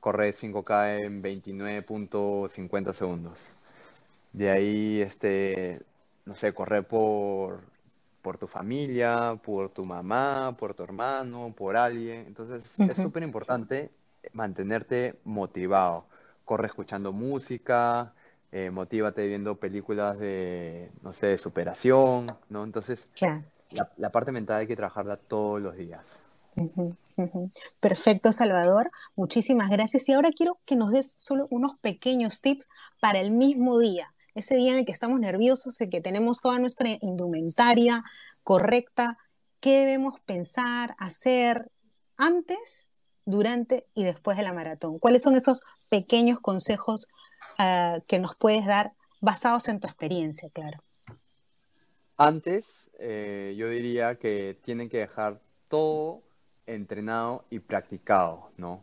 corre 0.00 0.32
5K 0.32 0.94
en 1.04 1.22
29.50 1.22 2.94
segundos. 2.94 3.38
De 4.32 4.50
ahí, 4.50 5.02
este, 5.02 5.82
no 6.24 6.34
sé, 6.34 6.54
correr 6.54 6.88
por, 6.88 7.73
por 8.24 8.38
tu 8.38 8.46
familia, 8.46 9.38
por 9.44 9.68
tu 9.68 9.84
mamá, 9.84 10.56
por 10.58 10.72
tu 10.72 10.82
hermano, 10.82 11.52
por 11.54 11.76
alguien. 11.76 12.24
Entonces, 12.26 12.64
es 12.80 12.96
súper 12.96 13.22
importante 13.22 13.90
mantenerte 14.32 15.20
motivado. 15.24 16.06
Corre 16.46 16.68
escuchando 16.68 17.12
música, 17.12 18.14
eh, 18.50 18.70
motívate 18.70 19.26
viendo 19.26 19.56
películas 19.56 20.18
de, 20.20 20.90
no 21.02 21.12
sé, 21.12 21.26
de 21.26 21.38
superación, 21.38 22.26
¿no? 22.48 22.64
Entonces, 22.64 23.04
la, 23.98 24.10
parte 24.10 24.32
mental 24.32 24.60
hay 24.60 24.66
que 24.66 24.76
trabajarla 24.76 25.18
todos 25.18 25.60
los 25.60 25.76
días. 25.76 26.02
Perfecto, 27.80 28.32
Salvador. 28.32 28.90
Muchísimas 29.16 29.68
gracias. 29.68 30.08
Y 30.08 30.12
ahora 30.12 30.30
quiero 30.34 30.58
que 30.64 30.76
nos 30.76 30.92
des 30.92 31.12
solo 31.12 31.46
unos 31.50 31.76
pequeños 31.76 32.40
tips 32.40 32.66
para 33.00 33.20
el 33.20 33.32
mismo 33.32 33.78
día. 33.78 34.13
Ese 34.34 34.56
día 34.56 34.72
en 34.72 34.78
el 34.78 34.84
que 34.84 34.92
estamos 34.92 35.20
nerviosos, 35.20 35.80
en 35.80 35.90
que 35.90 36.00
tenemos 36.00 36.40
toda 36.40 36.58
nuestra 36.58 36.88
indumentaria 37.00 38.02
correcta. 38.42 39.18
¿Qué 39.60 39.80
debemos 39.80 40.20
pensar, 40.20 40.94
hacer 40.98 41.70
antes, 42.16 42.86
durante 43.24 43.86
y 43.94 44.04
después 44.04 44.36
de 44.36 44.42
la 44.42 44.52
maratón? 44.52 44.98
¿Cuáles 44.98 45.22
son 45.22 45.34
esos 45.34 45.60
pequeños 45.88 46.40
consejos 46.40 47.06
Ah, 47.58 48.00
que 48.06 48.18
nos 48.18 48.36
puedes 48.38 48.66
dar 48.66 48.92
basados 49.20 49.68
en 49.68 49.80
tu 49.80 49.86
experiencia, 49.86 50.48
claro. 50.52 50.82
Antes, 52.16 52.90
eh, 52.98 53.54
yo 53.56 53.68
diría 53.68 54.16
que 54.16 54.58
tienen 54.62 54.88
que 54.88 54.98
dejar 54.98 55.40
todo 55.68 56.22
entrenado 56.66 57.44
y 57.50 57.58
practicado, 57.58 58.50
¿no? 58.56 58.82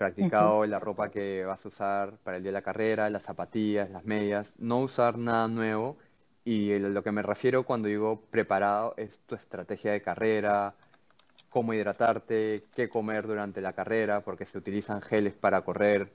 Practicado 0.00 0.64
la 0.64 0.78
ropa 0.78 1.10
que 1.10 1.44
vas 1.44 1.62
a 1.62 1.68
usar 1.68 2.16
para 2.24 2.38
el 2.38 2.42
día 2.42 2.52
de 2.52 2.54
la 2.54 2.62
carrera, 2.62 3.10
las 3.10 3.20
zapatillas, 3.20 3.90
las 3.90 4.06
medias, 4.06 4.58
no 4.58 4.78
usar 4.78 5.18
nada 5.18 5.46
nuevo. 5.46 5.98
Y 6.42 6.78
lo 6.78 7.02
que 7.02 7.12
me 7.12 7.20
refiero 7.20 7.64
cuando 7.64 7.88
digo 7.88 8.22
preparado 8.30 8.94
es 8.96 9.20
tu 9.26 9.34
estrategia 9.34 9.92
de 9.92 10.00
carrera, 10.00 10.74
cómo 11.50 11.74
hidratarte, 11.74 12.64
qué 12.74 12.88
comer 12.88 13.26
durante 13.26 13.60
la 13.60 13.74
carrera, 13.74 14.22
porque 14.22 14.46
se 14.46 14.56
utilizan 14.56 15.02
geles 15.02 15.34
para 15.34 15.60
correr, 15.66 16.10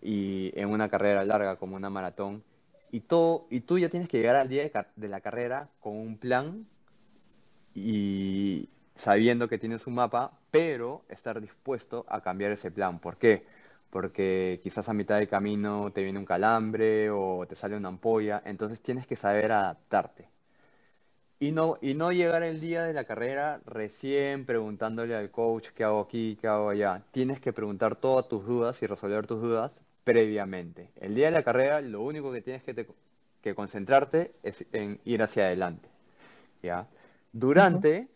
y 0.00 0.50
en 0.58 0.70
una 0.70 0.88
carrera 0.88 1.24
larga 1.24 1.54
como 1.54 1.76
una 1.76 1.90
maratón. 1.90 2.42
Y, 2.90 3.02
todo, 3.02 3.46
y 3.50 3.60
tú 3.60 3.78
ya 3.78 3.88
tienes 3.88 4.08
que 4.08 4.18
llegar 4.18 4.34
al 4.34 4.48
día 4.48 4.68
de, 4.96 5.08
la 5.08 5.20
carrera 5.20 5.68
con 5.78 5.96
un 5.96 6.18
plan 6.18 6.66
y 7.72 8.68
sabiendo 8.96 9.48
que 9.48 9.58
tienes 9.58 9.86
un 9.86 9.94
mapa, 9.94 10.41
pero 10.52 11.02
estar 11.08 11.40
dispuesto 11.40 12.04
a 12.08 12.20
cambiar 12.20 12.52
ese 12.52 12.70
plan. 12.70 13.00
¿Por 13.00 13.16
qué? 13.16 13.42
Porque 13.90 14.58
quizás 14.62 14.88
a 14.88 14.92
mitad 14.92 15.18
de 15.18 15.26
camino 15.26 15.90
te 15.92 16.04
viene 16.04 16.18
un 16.18 16.26
calambre 16.26 17.10
o 17.10 17.44
te 17.48 17.56
sale 17.56 17.74
una 17.74 17.88
ampolla, 17.88 18.42
entonces 18.44 18.80
tienes 18.80 19.06
que 19.06 19.16
saber 19.16 19.50
adaptarte. 19.50 20.28
Y 21.40 21.50
no, 21.50 21.78
y 21.80 21.94
no 21.94 22.12
llegar 22.12 22.44
el 22.44 22.60
día 22.60 22.84
de 22.84 22.92
la 22.92 23.04
carrera 23.04 23.60
recién 23.66 24.46
preguntándole 24.46 25.16
al 25.16 25.30
coach 25.30 25.70
qué 25.74 25.84
hago 25.84 26.02
aquí, 26.02 26.38
qué 26.40 26.46
hago 26.46 26.68
allá. 26.68 27.02
Tienes 27.10 27.40
que 27.40 27.52
preguntar 27.52 27.96
todas 27.96 28.28
tus 28.28 28.46
dudas 28.46 28.80
y 28.82 28.86
resolver 28.86 29.26
tus 29.26 29.40
dudas 29.40 29.82
previamente. 30.04 30.90
El 31.00 31.14
día 31.14 31.26
de 31.26 31.32
la 31.32 31.42
carrera 31.42 31.80
lo 31.80 32.02
único 32.02 32.30
que 32.30 32.42
tienes 32.42 32.62
que, 32.62 33.54
concentrarte 33.54 34.34
es 34.42 34.64
en 34.72 35.00
ir 35.04 35.22
hacia 35.22 35.46
adelante. 35.46 35.88
¿ya? 36.62 36.86
Durante, 37.32 38.06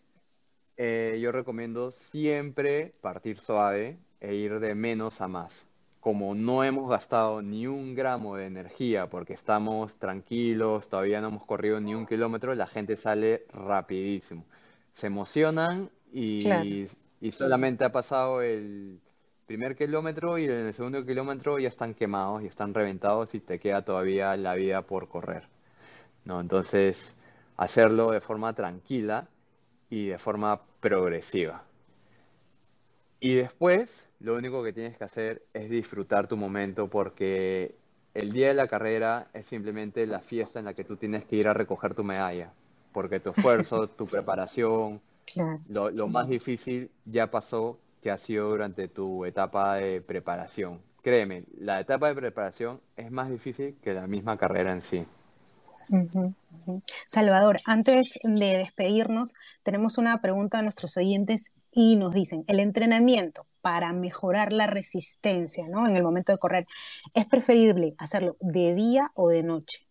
eh, 0.77 1.17
yo 1.21 1.31
recomiendo 1.31 1.91
siempre 1.91 2.93
partir 3.01 3.39
suave 3.39 3.97
e 4.19 4.35
ir 4.35 4.59
de 4.59 4.75
menos 4.75 5.21
a 5.21 5.27
más. 5.27 5.67
Como 5.99 6.35
no 6.35 6.63
hemos 6.63 6.89
gastado 6.89 7.41
ni 7.41 7.67
un 7.67 7.95
gramo 7.95 8.35
de 8.35 8.45
energía 8.45 9.09
porque 9.09 9.33
estamos 9.33 9.97
tranquilos, 9.97 10.87
todavía 10.87 11.19
no 11.19 11.29
hemos 11.29 11.45
corrido 11.45 11.81
ni 11.81 11.95
un 11.95 12.05
kilómetro, 12.05 12.53
la 12.55 12.67
gente 12.67 12.95
sale 12.95 13.45
rapidísimo. 13.51 14.45
Se 14.93 15.07
emocionan 15.07 15.89
y, 16.13 16.87
y 17.19 17.31
solamente 17.31 17.83
ha 17.83 17.91
pasado 17.91 18.41
el 18.41 19.01
primer 19.47 19.75
kilómetro 19.75 20.37
y 20.37 20.45
en 20.45 20.67
el 20.67 20.73
segundo 20.73 21.05
kilómetro 21.05 21.57
ya 21.57 21.69
están 21.69 21.93
quemados 21.93 22.43
y 22.43 22.47
están 22.47 22.73
reventados 22.73 23.33
y 23.33 23.39
te 23.39 23.59
queda 23.59 23.83
todavía 23.83 24.37
la 24.37 24.53
vida 24.55 24.83
por 24.83 25.09
correr. 25.09 25.47
¿no? 26.25 26.39
Entonces, 26.39 27.15
hacerlo 27.57 28.11
de 28.11 28.21
forma 28.21 28.53
tranquila 28.53 29.27
y 29.89 30.07
de 30.07 30.17
forma 30.17 30.61
progresiva. 30.79 31.63
Y 33.19 33.35
después, 33.35 34.07
lo 34.19 34.35
único 34.35 34.63
que 34.63 34.73
tienes 34.73 34.97
que 34.97 35.03
hacer 35.03 35.43
es 35.53 35.69
disfrutar 35.69 36.27
tu 36.27 36.37
momento 36.37 36.87
porque 36.87 37.75
el 38.13 38.31
día 38.31 38.47
de 38.47 38.53
la 38.53 38.67
carrera 38.67 39.27
es 39.33 39.47
simplemente 39.47 40.05
la 40.05 40.19
fiesta 40.19 40.59
en 40.59 40.65
la 40.65 40.73
que 40.73 40.83
tú 40.83 40.97
tienes 40.97 41.25
que 41.25 41.35
ir 41.35 41.47
a 41.47 41.53
recoger 41.53 41.95
tu 41.95 42.03
medalla. 42.03 42.51
Porque 42.93 43.19
tu 43.19 43.31
esfuerzo, 43.31 43.87
tu 43.97 44.05
preparación, 44.07 45.01
lo, 45.69 45.89
lo 45.91 46.07
más 46.07 46.27
difícil 46.27 46.91
ya 47.05 47.29
pasó 47.29 47.79
que 48.01 48.11
ha 48.11 48.17
sido 48.17 48.49
durante 48.49 48.87
tu 48.87 49.25
etapa 49.25 49.75
de 49.75 50.01
preparación. 50.01 50.81
Créeme, 51.01 51.43
la 51.57 51.79
etapa 51.79 52.09
de 52.09 52.15
preparación 52.15 52.81
es 52.95 53.11
más 53.11 53.29
difícil 53.29 53.77
que 53.81 53.93
la 53.93 54.07
misma 54.07 54.37
carrera 54.37 54.71
en 54.71 54.81
sí. 54.81 55.05
Salvador, 57.07 57.57
antes 57.65 58.19
de 58.23 58.57
despedirnos, 58.57 59.33
tenemos 59.63 59.97
una 59.97 60.21
pregunta 60.21 60.59
a 60.59 60.61
nuestros 60.61 60.97
oyentes 60.97 61.51
y 61.71 61.95
nos 61.95 62.13
dicen, 62.13 62.43
el 62.47 62.59
entrenamiento 62.59 63.45
para 63.61 63.93
mejorar 63.93 64.53
la 64.53 64.67
resistencia 64.67 65.67
¿no? 65.67 65.87
en 65.87 65.95
el 65.95 66.03
momento 66.03 66.31
de 66.31 66.37
correr, 66.37 66.65
¿es 67.13 67.25
preferible 67.25 67.93
hacerlo 67.97 68.37
de 68.39 68.73
día 68.73 69.11
o 69.13 69.29
de 69.29 69.43
noche? 69.43 69.85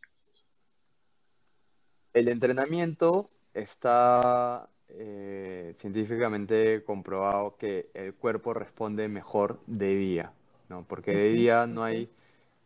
El 2.13 2.29
entrenamiento 2.29 3.25
está 3.53 4.69
eh, 4.89 5.75
científicamente 5.79 6.83
comprobado 6.85 7.57
que 7.57 7.91
el 7.93 8.15
cuerpo 8.15 8.55
responde 8.55 9.09
mejor 9.09 9.61
de 9.67 9.95
día, 9.95 10.33
¿no? 10.69 10.87
porque 10.89 11.13
de 11.13 11.31
día 11.33 11.67
no 11.67 11.85
hay 11.85 12.11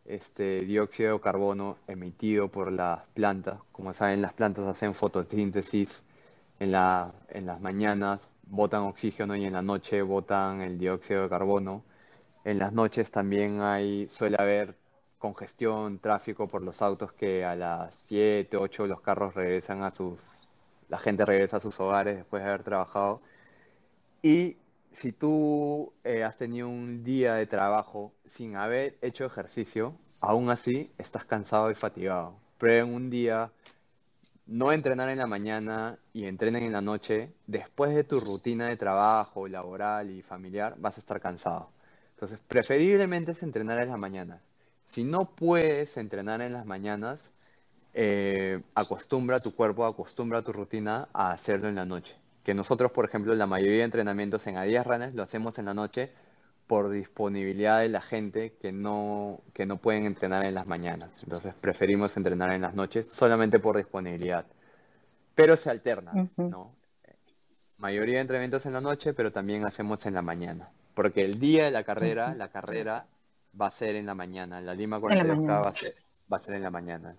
este 0.05 0.61
dióxido 0.61 1.13
de 1.13 1.21
carbono 1.21 1.77
emitido 1.87 2.49
por 2.49 2.71
las 2.71 3.03
plantas. 3.13 3.59
Como 3.71 3.93
saben, 3.93 4.21
las 4.21 4.33
plantas 4.33 4.67
hacen 4.67 4.93
fotosíntesis 4.93 6.03
en, 6.59 6.71
la, 6.71 7.03
en 7.29 7.45
las 7.45 7.61
mañanas, 7.61 8.35
botan 8.43 8.83
oxígeno 8.83 9.35
y 9.35 9.45
en 9.45 9.53
la 9.53 9.61
noche 9.61 10.01
botan 10.01 10.61
el 10.61 10.77
dióxido 10.77 11.23
de 11.23 11.29
carbono. 11.29 11.83
En 12.45 12.59
las 12.59 12.73
noches 12.73 13.11
también 13.11 13.61
hay, 13.61 14.07
suele 14.09 14.37
haber 14.39 14.75
congestión, 15.19 15.99
tráfico 15.99 16.47
por 16.47 16.63
los 16.63 16.81
autos 16.81 17.13
que 17.13 17.45
a 17.45 17.55
las 17.55 17.93
7, 18.07 18.57
8 18.57 18.87
los 18.87 19.01
carros 19.01 19.35
regresan 19.35 19.83
a 19.83 19.91
sus, 19.91 20.19
la 20.89 20.97
gente 20.97 21.25
regresa 21.25 21.57
a 21.57 21.59
sus 21.59 21.79
hogares 21.79 22.17
después 22.17 22.43
de 22.43 22.49
haber 22.49 22.63
trabajado. 22.63 23.19
Y 24.23 24.57
si 24.93 25.11
tú 25.11 25.93
eh, 26.03 26.23
has 26.23 26.37
tenido 26.37 26.67
un 26.67 27.03
día 27.03 27.35
de 27.35 27.45
trabajo 27.47 28.13
sin 28.25 28.55
haber 28.55 28.97
hecho 29.01 29.25
ejercicio, 29.25 29.93
aún 30.21 30.49
así 30.49 30.91
estás 30.97 31.25
cansado 31.25 31.71
y 31.71 31.75
fatigado. 31.75 32.35
Pero 32.57 32.85
en 32.85 32.93
un 32.93 33.09
día 33.09 33.51
no 34.45 34.71
entrenar 34.71 35.09
en 35.09 35.19
la 35.19 35.27
mañana 35.27 35.97
y 36.13 36.25
entrenar 36.25 36.61
en 36.63 36.73
la 36.73 36.81
noche, 36.81 37.31
después 37.47 37.95
de 37.95 38.03
tu 38.03 38.19
rutina 38.19 38.67
de 38.67 38.77
trabajo, 38.77 39.47
laboral 39.47 40.09
y 40.11 40.21
familiar, 40.21 40.75
vas 40.77 40.97
a 40.97 40.99
estar 40.99 41.21
cansado. 41.21 41.69
Entonces, 42.15 42.39
preferiblemente 42.47 43.31
es 43.31 43.43
entrenar 43.43 43.81
en 43.81 43.89
las 43.89 43.97
mañanas. 43.97 44.41
Si 44.85 45.03
no 45.03 45.25
puedes 45.35 45.97
entrenar 45.97 46.41
en 46.41 46.53
las 46.53 46.65
mañanas, 46.65 47.31
eh, 47.93 48.61
acostumbra 48.75 49.39
tu 49.39 49.51
cuerpo, 49.55 49.85
acostumbra 49.85 50.41
tu 50.41 50.51
rutina 50.51 51.07
a 51.13 51.31
hacerlo 51.31 51.69
en 51.69 51.75
la 51.75 51.85
noche 51.85 52.20
que 52.43 52.53
nosotros, 52.53 52.91
por 52.91 53.05
ejemplo, 53.05 53.35
la 53.35 53.47
mayoría 53.47 53.79
de 53.79 53.83
entrenamientos 53.83 54.45
en 54.47 54.57
Adidas 54.57 54.85
Runners 54.85 55.13
lo 55.13 55.23
hacemos 55.23 55.59
en 55.59 55.65
la 55.65 55.73
noche 55.73 56.11
por 56.67 56.89
disponibilidad 56.89 57.81
de 57.81 57.89
la 57.89 58.01
gente 58.01 58.53
que 58.61 58.71
no, 58.71 59.41
que 59.53 59.65
no 59.65 59.77
pueden 59.77 60.05
entrenar 60.05 60.45
en 60.45 60.53
las 60.53 60.67
mañanas. 60.69 61.23
Entonces 61.23 61.53
preferimos 61.61 62.15
entrenar 62.15 62.51
en 62.53 62.61
las 62.61 62.73
noches 62.73 63.07
solamente 63.07 63.59
por 63.59 63.77
disponibilidad. 63.77 64.45
Pero 65.35 65.57
se 65.57 65.69
alterna, 65.69 66.13
¿no? 66.37 66.73
Mayoría 67.77 68.15
de 68.15 68.21
entrenamientos 68.21 68.65
en 68.65 68.73
la 68.73 68.81
noche, 68.81 69.13
pero 69.13 69.31
también 69.31 69.65
hacemos 69.65 70.05
en 70.05 70.13
la 70.13 70.21
mañana. 70.21 70.69
Porque 70.93 71.25
el 71.25 71.39
día 71.39 71.65
de 71.65 71.71
la 71.71 71.83
carrera, 71.83 72.33
la 72.35 72.49
carrera 72.49 73.05
va 73.59 73.67
a 73.67 73.71
ser 73.71 73.95
en 73.95 74.05
la 74.05 74.13
mañana. 74.13 74.61
La 74.61 74.73
Lima 74.73 74.99
42 74.99 75.49
va 75.49 75.67
a, 75.67 75.71
ser, 75.71 75.91
va 76.31 76.37
a 76.37 76.39
ser 76.39 76.55
en 76.55 76.63
la 76.63 76.69
mañana. 76.69 77.13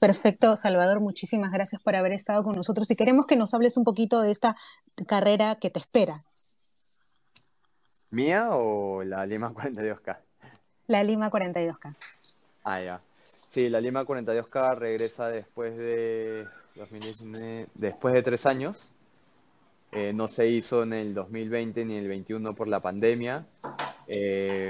Perfecto, 0.00 0.56
Salvador, 0.56 1.00
muchísimas 1.00 1.52
gracias 1.52 1.80
por 1.82 1.96
haber 1.96 2.12
estado 2.12 2.42
con 2.42 2.56
nosotros 2.56 2.90
y 2.90 2.96
queremos 2.96 3.26
que 3.26 3.36
nos 3.36 3.54
hables 3.54 3.76
un 3.76 3.84
poquito 3.84 4.20
de 4.20 4.30
esta 4.30 4.56
carrera 5.06 5.56
que 5.56 5.70
te 5.70 5.78
espera. 5.78 6.22
¿Mía 8.12 8.50
o 8.50 9.02
la 9.04 9.24
Lima 9.24 9.52
42K? 9.52 10.18
La 10.88 11.02
Lima 11.02 11.30
42K. 11.30 11.94
Ah, 12.64 12.80
ya. 12.80 13.00
Sí, 13.24 13.68
la 13.68 13.80
Lima 13.80 14.04
42K 14.04 14.76
regresa 14.76 15.28
después 15.28 15.76
de 15.76 16.46
después 17.74 18.14
de 18.14 18.22
tres 18.22 18.46
años. 18.46 18.90
Eh, 19.92 20.12
no 20.14 20.28
se 20.28 20.46
hizo 20.48 20.82
en 20.82 20.94
el 20.94 21.14
2020 21.14 21.84
ni 21.84 21.96
el 21.96 22.08
21 22.08 22.54
por 22.54 22.68
la 22.68 22.80
pandemia. 22.80 23.46
Eh, 24.06 24.68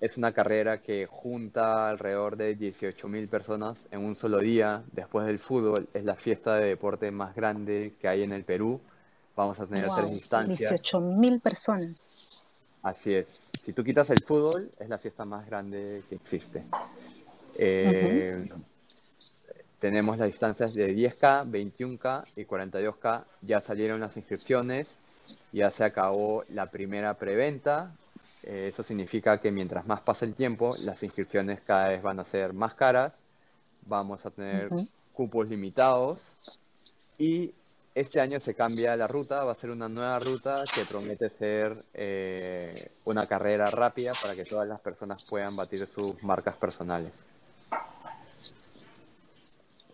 es 0.00 0.16
una 0.18 0.32
carrera 0.32 0.82
que 0.82 1.06
junta 1.06 1.88
alrededor 1.88 2.36
de 2.36 2.58
18.000 2.58 3.28
personas 3.28 3.88
en 3.90 4.00
un 4.00 4.14
solo 4.14 4.38
día. 4.38 4.82
Después 4.92 5.26
del 5.26 5.38
fútbol, 5.38 5.88
es 5.94 6.04
la 6.04 6.16
fiesta 6.16 6.56
de 6.56 6.66
deporte 6.66 7.10
más 7.10 7.34
grande 7.34 7.92
que 8.00 8.08
hay 8.08 8.22
en 8.22 8.32
el 8.32 8.44
Perú. 8.44 8.80
Vamos 9.36 9.58
a 9.60 9.66
tener 9.66 9.86
tres 9.96 10.10
instancias. 10.12 10.82
18.000 10.82 11.40
personas. 11.40 12.50
Así 12.82 13.14
es. 13.14 13.28
Si 13.64 13.72
tú 13.72 13.82
quitas 13.82 14.10
el 14.10 14.22
fútbol, 14.22 14.70
es 14.78 14.88
la 14.88 14.98
fiesta 14.98 15.24
más 15.24 15.46
grande 15.46 16.02
que 16.08 16.16
existe. 16.16 16.64
Eh, 17.56 18.46
tenemos 19.80 20.18
las 20.18 20.28
distancias 20.28 20.74
de 20.74 20.94
10K, 20.94 21.50
21K 21.50 22.24
y 22.36 22.44
42K. 22.44 23.24
Ya 23.42 23.60
salieron 23.60 24.00
las 24.00 24.16
inscripciones. 24.16 24.88
Ya 25.52 25.70
se 25.70 25.84
acabó 25.84 26.44
la 26.50 26.66
primera 26.66 27.14
preventa 27.14 27.94
eso 28.46 28.82
significa 28.82 29.40
que 29.40 29.50
mientras 29.50 29.86
más 29.86 30.00
pasa 30.00 30.24
el 30.24 30.34
tiempo, 30.34 30.74
las 30.84 31.02
inscripciones 31.02 31.60
cada 31.66 31.88
vez 31.88 32.02
van 32.02 32.20
a 32.20 32.24
ser 32.24 32.52
más 32.52 32.74
caras, 32.74 33.22
vamos 33.86 34.24
a 34.26 34.30
tener 34.30 34.68
cupos 35.12 35.48
limitados. 35.48 36.22
Y 37.18 37.52
este 37.94 38.20
año 38.20 38.40
se 38.40 38.54
cambia 38.54 38.96
la 38.96 39.06
ruta, 39.06 39.44
va 39.44 39.52
a 39.52 39.54
ser 39.54 39.70
una 39.70 39.88
nueva 39.88 40.18
ruta 40.18 40.64
que 40.74 40.84
promete 40.84 41.30
ser 41.30 41.76
eh, 41.94 42.74
una 43.06 43.26
carrera 43.26 43.70
rápida 43.70 44.10
para 44.20 44.34
que 44.34 44.44
todas 44.44 44.66
las 44.66 44.80
personas 44.80 45.24
puedan 45.30 45.54
batir 45.54 45.86
sus 45.86 46.22
marcas 46.22 46.56
personales. 46.56 47.12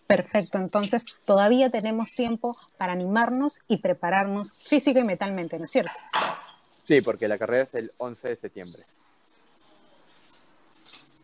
Perfecto, 0.06 0.58
entonces 0.58 1.04
todavía 1.24 1.70
tenemos 1.70 2.14
tiempo 2.14 2.56
para 2.78 2.94
animarnos 2.94 3.60
y 3.68 3.76
prepararnos 3.76 4.64
física 4.64 4.98
y 4.98 5.04
mentalmente, 5.04 5.56
¿no 5.58 5.66
es 5.66 5.70
cierto? 5.70 5.92
Sí, 6.90 7.03
porque 7.03 7.29
la 7.29 7.38
carrera 7.38 7.62
es 7.62 7.74
el 7.74 7.92
11 7.98 8.31
de 8.31 8.37
septiembre. 8.37 8.83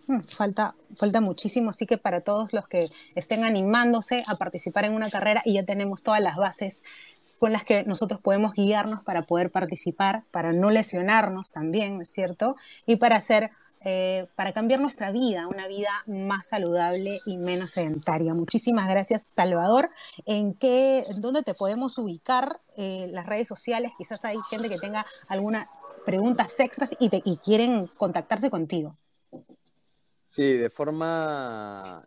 Mm, 0.07 0.21
falta, 0.21 0.73
falta 0.95 1.21
muchísimo, 1.21 1.71
así 1.71 1.87
que 1.87 1.99
para 1.99 2.21
todos 2.21 2.53
los 2.53 2.69
que 2.69 2.87
estén 3.17 3.43
animándose 3.43 4.23
a 4.29 4.37
participar 4.37 4.85
en 4.85 4.95
una 4.95 5.11
carrera 5.11 5.43
y 5.45 5.55
ya 5.55 5.65
tenemos 5.65 6.05
todas 6.05 6.21
las 6.21 6.37
bases 6.37 6.85
con 7.41 7.51
las 7.51 7.65
que 7.65 7.83
nosotros 7.83 8.21
podemos 8.21 8.53
guiarnos 8.53 9.03
para 9.03 9.23
poder 9.23 9.51
participar, 9.51 10.23
para 10.31 10.53
no 10.53 10.71
lesionarnos 10.71 11.51
también, 11.51 11.97
¿no 11.97 12.03
es 12.03 12.11
cierto? 12.13 12.55
Y 12.87 12.95
para 12.95 13.17
hacer 13.17 13.51
eh, 13.89 14.27
para 14.35 14.51
cambiar 14.53 14.81
nuestra 14.81 15.13
vida, 15.13 15.47
una 15.47 15.69
vida 15.69 15.91
más 16.09 16.49
saludable 16.49 17.21
y 17.25 17.39
menos 17.39 17.71
sedentaria. 17.71 18.35
Muchísimas 18.35 18.89
gracias, 18.89 19.23
Salvador. 19.23 19.91
¿En 20.25 20.55
qué, 20.55 21.05
dónde 21.19 21.45
te 21.45 21.55
podemos 21.55 21.97
ubicar? 21.97 22.61
Eh, 22.77 23.07
las 23.13 23.27
redes 23.27 23.47
sociales, 23.47 23.93
quizás 23.97 24.25
hay 24.25 24.39
gente 24.51 24.69
que 24.69 24.79
tenga 24.79 25.07
algunas 25.29 25.69
preguntas 26.05 26.59
extras 26.59 26.97
y, 26.99 27.11
te, 27.11 27.23
y 27.25 27.37
quieren 27.37 27.87
contactarse 27.97 28.51
contigo. 28.51 28.97
Sí, 30.31 30.55
de 30.55 30.69
forma 30.69 32.05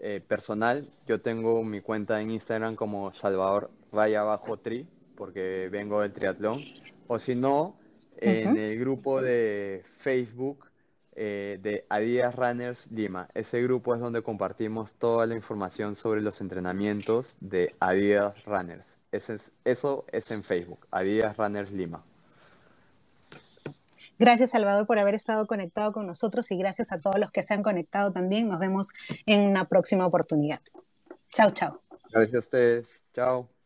eh, 0.00 0.22
personal, 0.24 0.88
yo 1.08 1.20
tengo 1.20 1.64
mi 1.64 1.80
cuenta 1.80 2.20
en 2.20 2.30
Instagram 2.30 2.76
como 2.76 3.10
Salvador 3.10 3.72
Raya 3.90 4.22
Bajo 4.22 4.58
Tri, 4.58 4.86
porque 5.16 5.68
vengo 5.72 6.02
del 6.02 6.12
triatlón. 6.12 6.62
O 7.08 7.18
si 7.18 7.34
no, 7.34 7.76
en 8.18 8.56
el 8.56 8.78
grupo 8.78 9.20
de 9.20 9.82
Facebook 9.98 10.69
eh, 11.16 11.58
de 11.60 11.86
Adidas 11.88 12.34
Runners 12.34 12.86
Lima. 12.90 13.28
Ese 13.34 13.62
grupo 13.62 13.94
es 13.94 14.00
donde 14.00 14.22
compartimos 14.22 14.94
toda 14.94 15.26
la 15.26 15.34
información 15.34 15.96
sobre 15.96 16.20
los 16.20 16.40
entrenamientos 16.40 17.36
de 17.40 17.74
Adidas 17.80 18.44
Runners. 18.44 18.86
eso 19.12 20.04
es 20.12 20.30
en 20.30 20.42
Facebook, 20.42 20.86
Adidas 20.90 21.36
Runners 21.36 21.70
Lima. 21.70 22.04
Gracias, 24.18 24.50
Salvador, 24.50 24.86
por 24.86 24.98
haber 24.98 25.14
estado 25.14 25.46
conectado 25.46 25.92
con 25.92 26.06
nosotros 26.06 26.50
y 26.50 26.58
gracias 26.58 26.92
a 26.92 27.00
todos 27.00 27.18
los 27.18 27.30
que 27.30 27.42
se 27.42 27.54
han 27.54 27.62
conectado 27.62 28.12
también. 28.12 28.48
Nos 28.48 28.58
vemos 28.58 28.88
en 29.26 29.48
una 29.48 29.66
próxima 29.66 30.06
oportunidad. 30.06 30.60
Chao, 31.30 31.50
chao. 31.52 31.80
Gracias 32.10 32.34
a 32.34 32.38
ustedes. 32.38 33.02
Chao. 33.14 33.59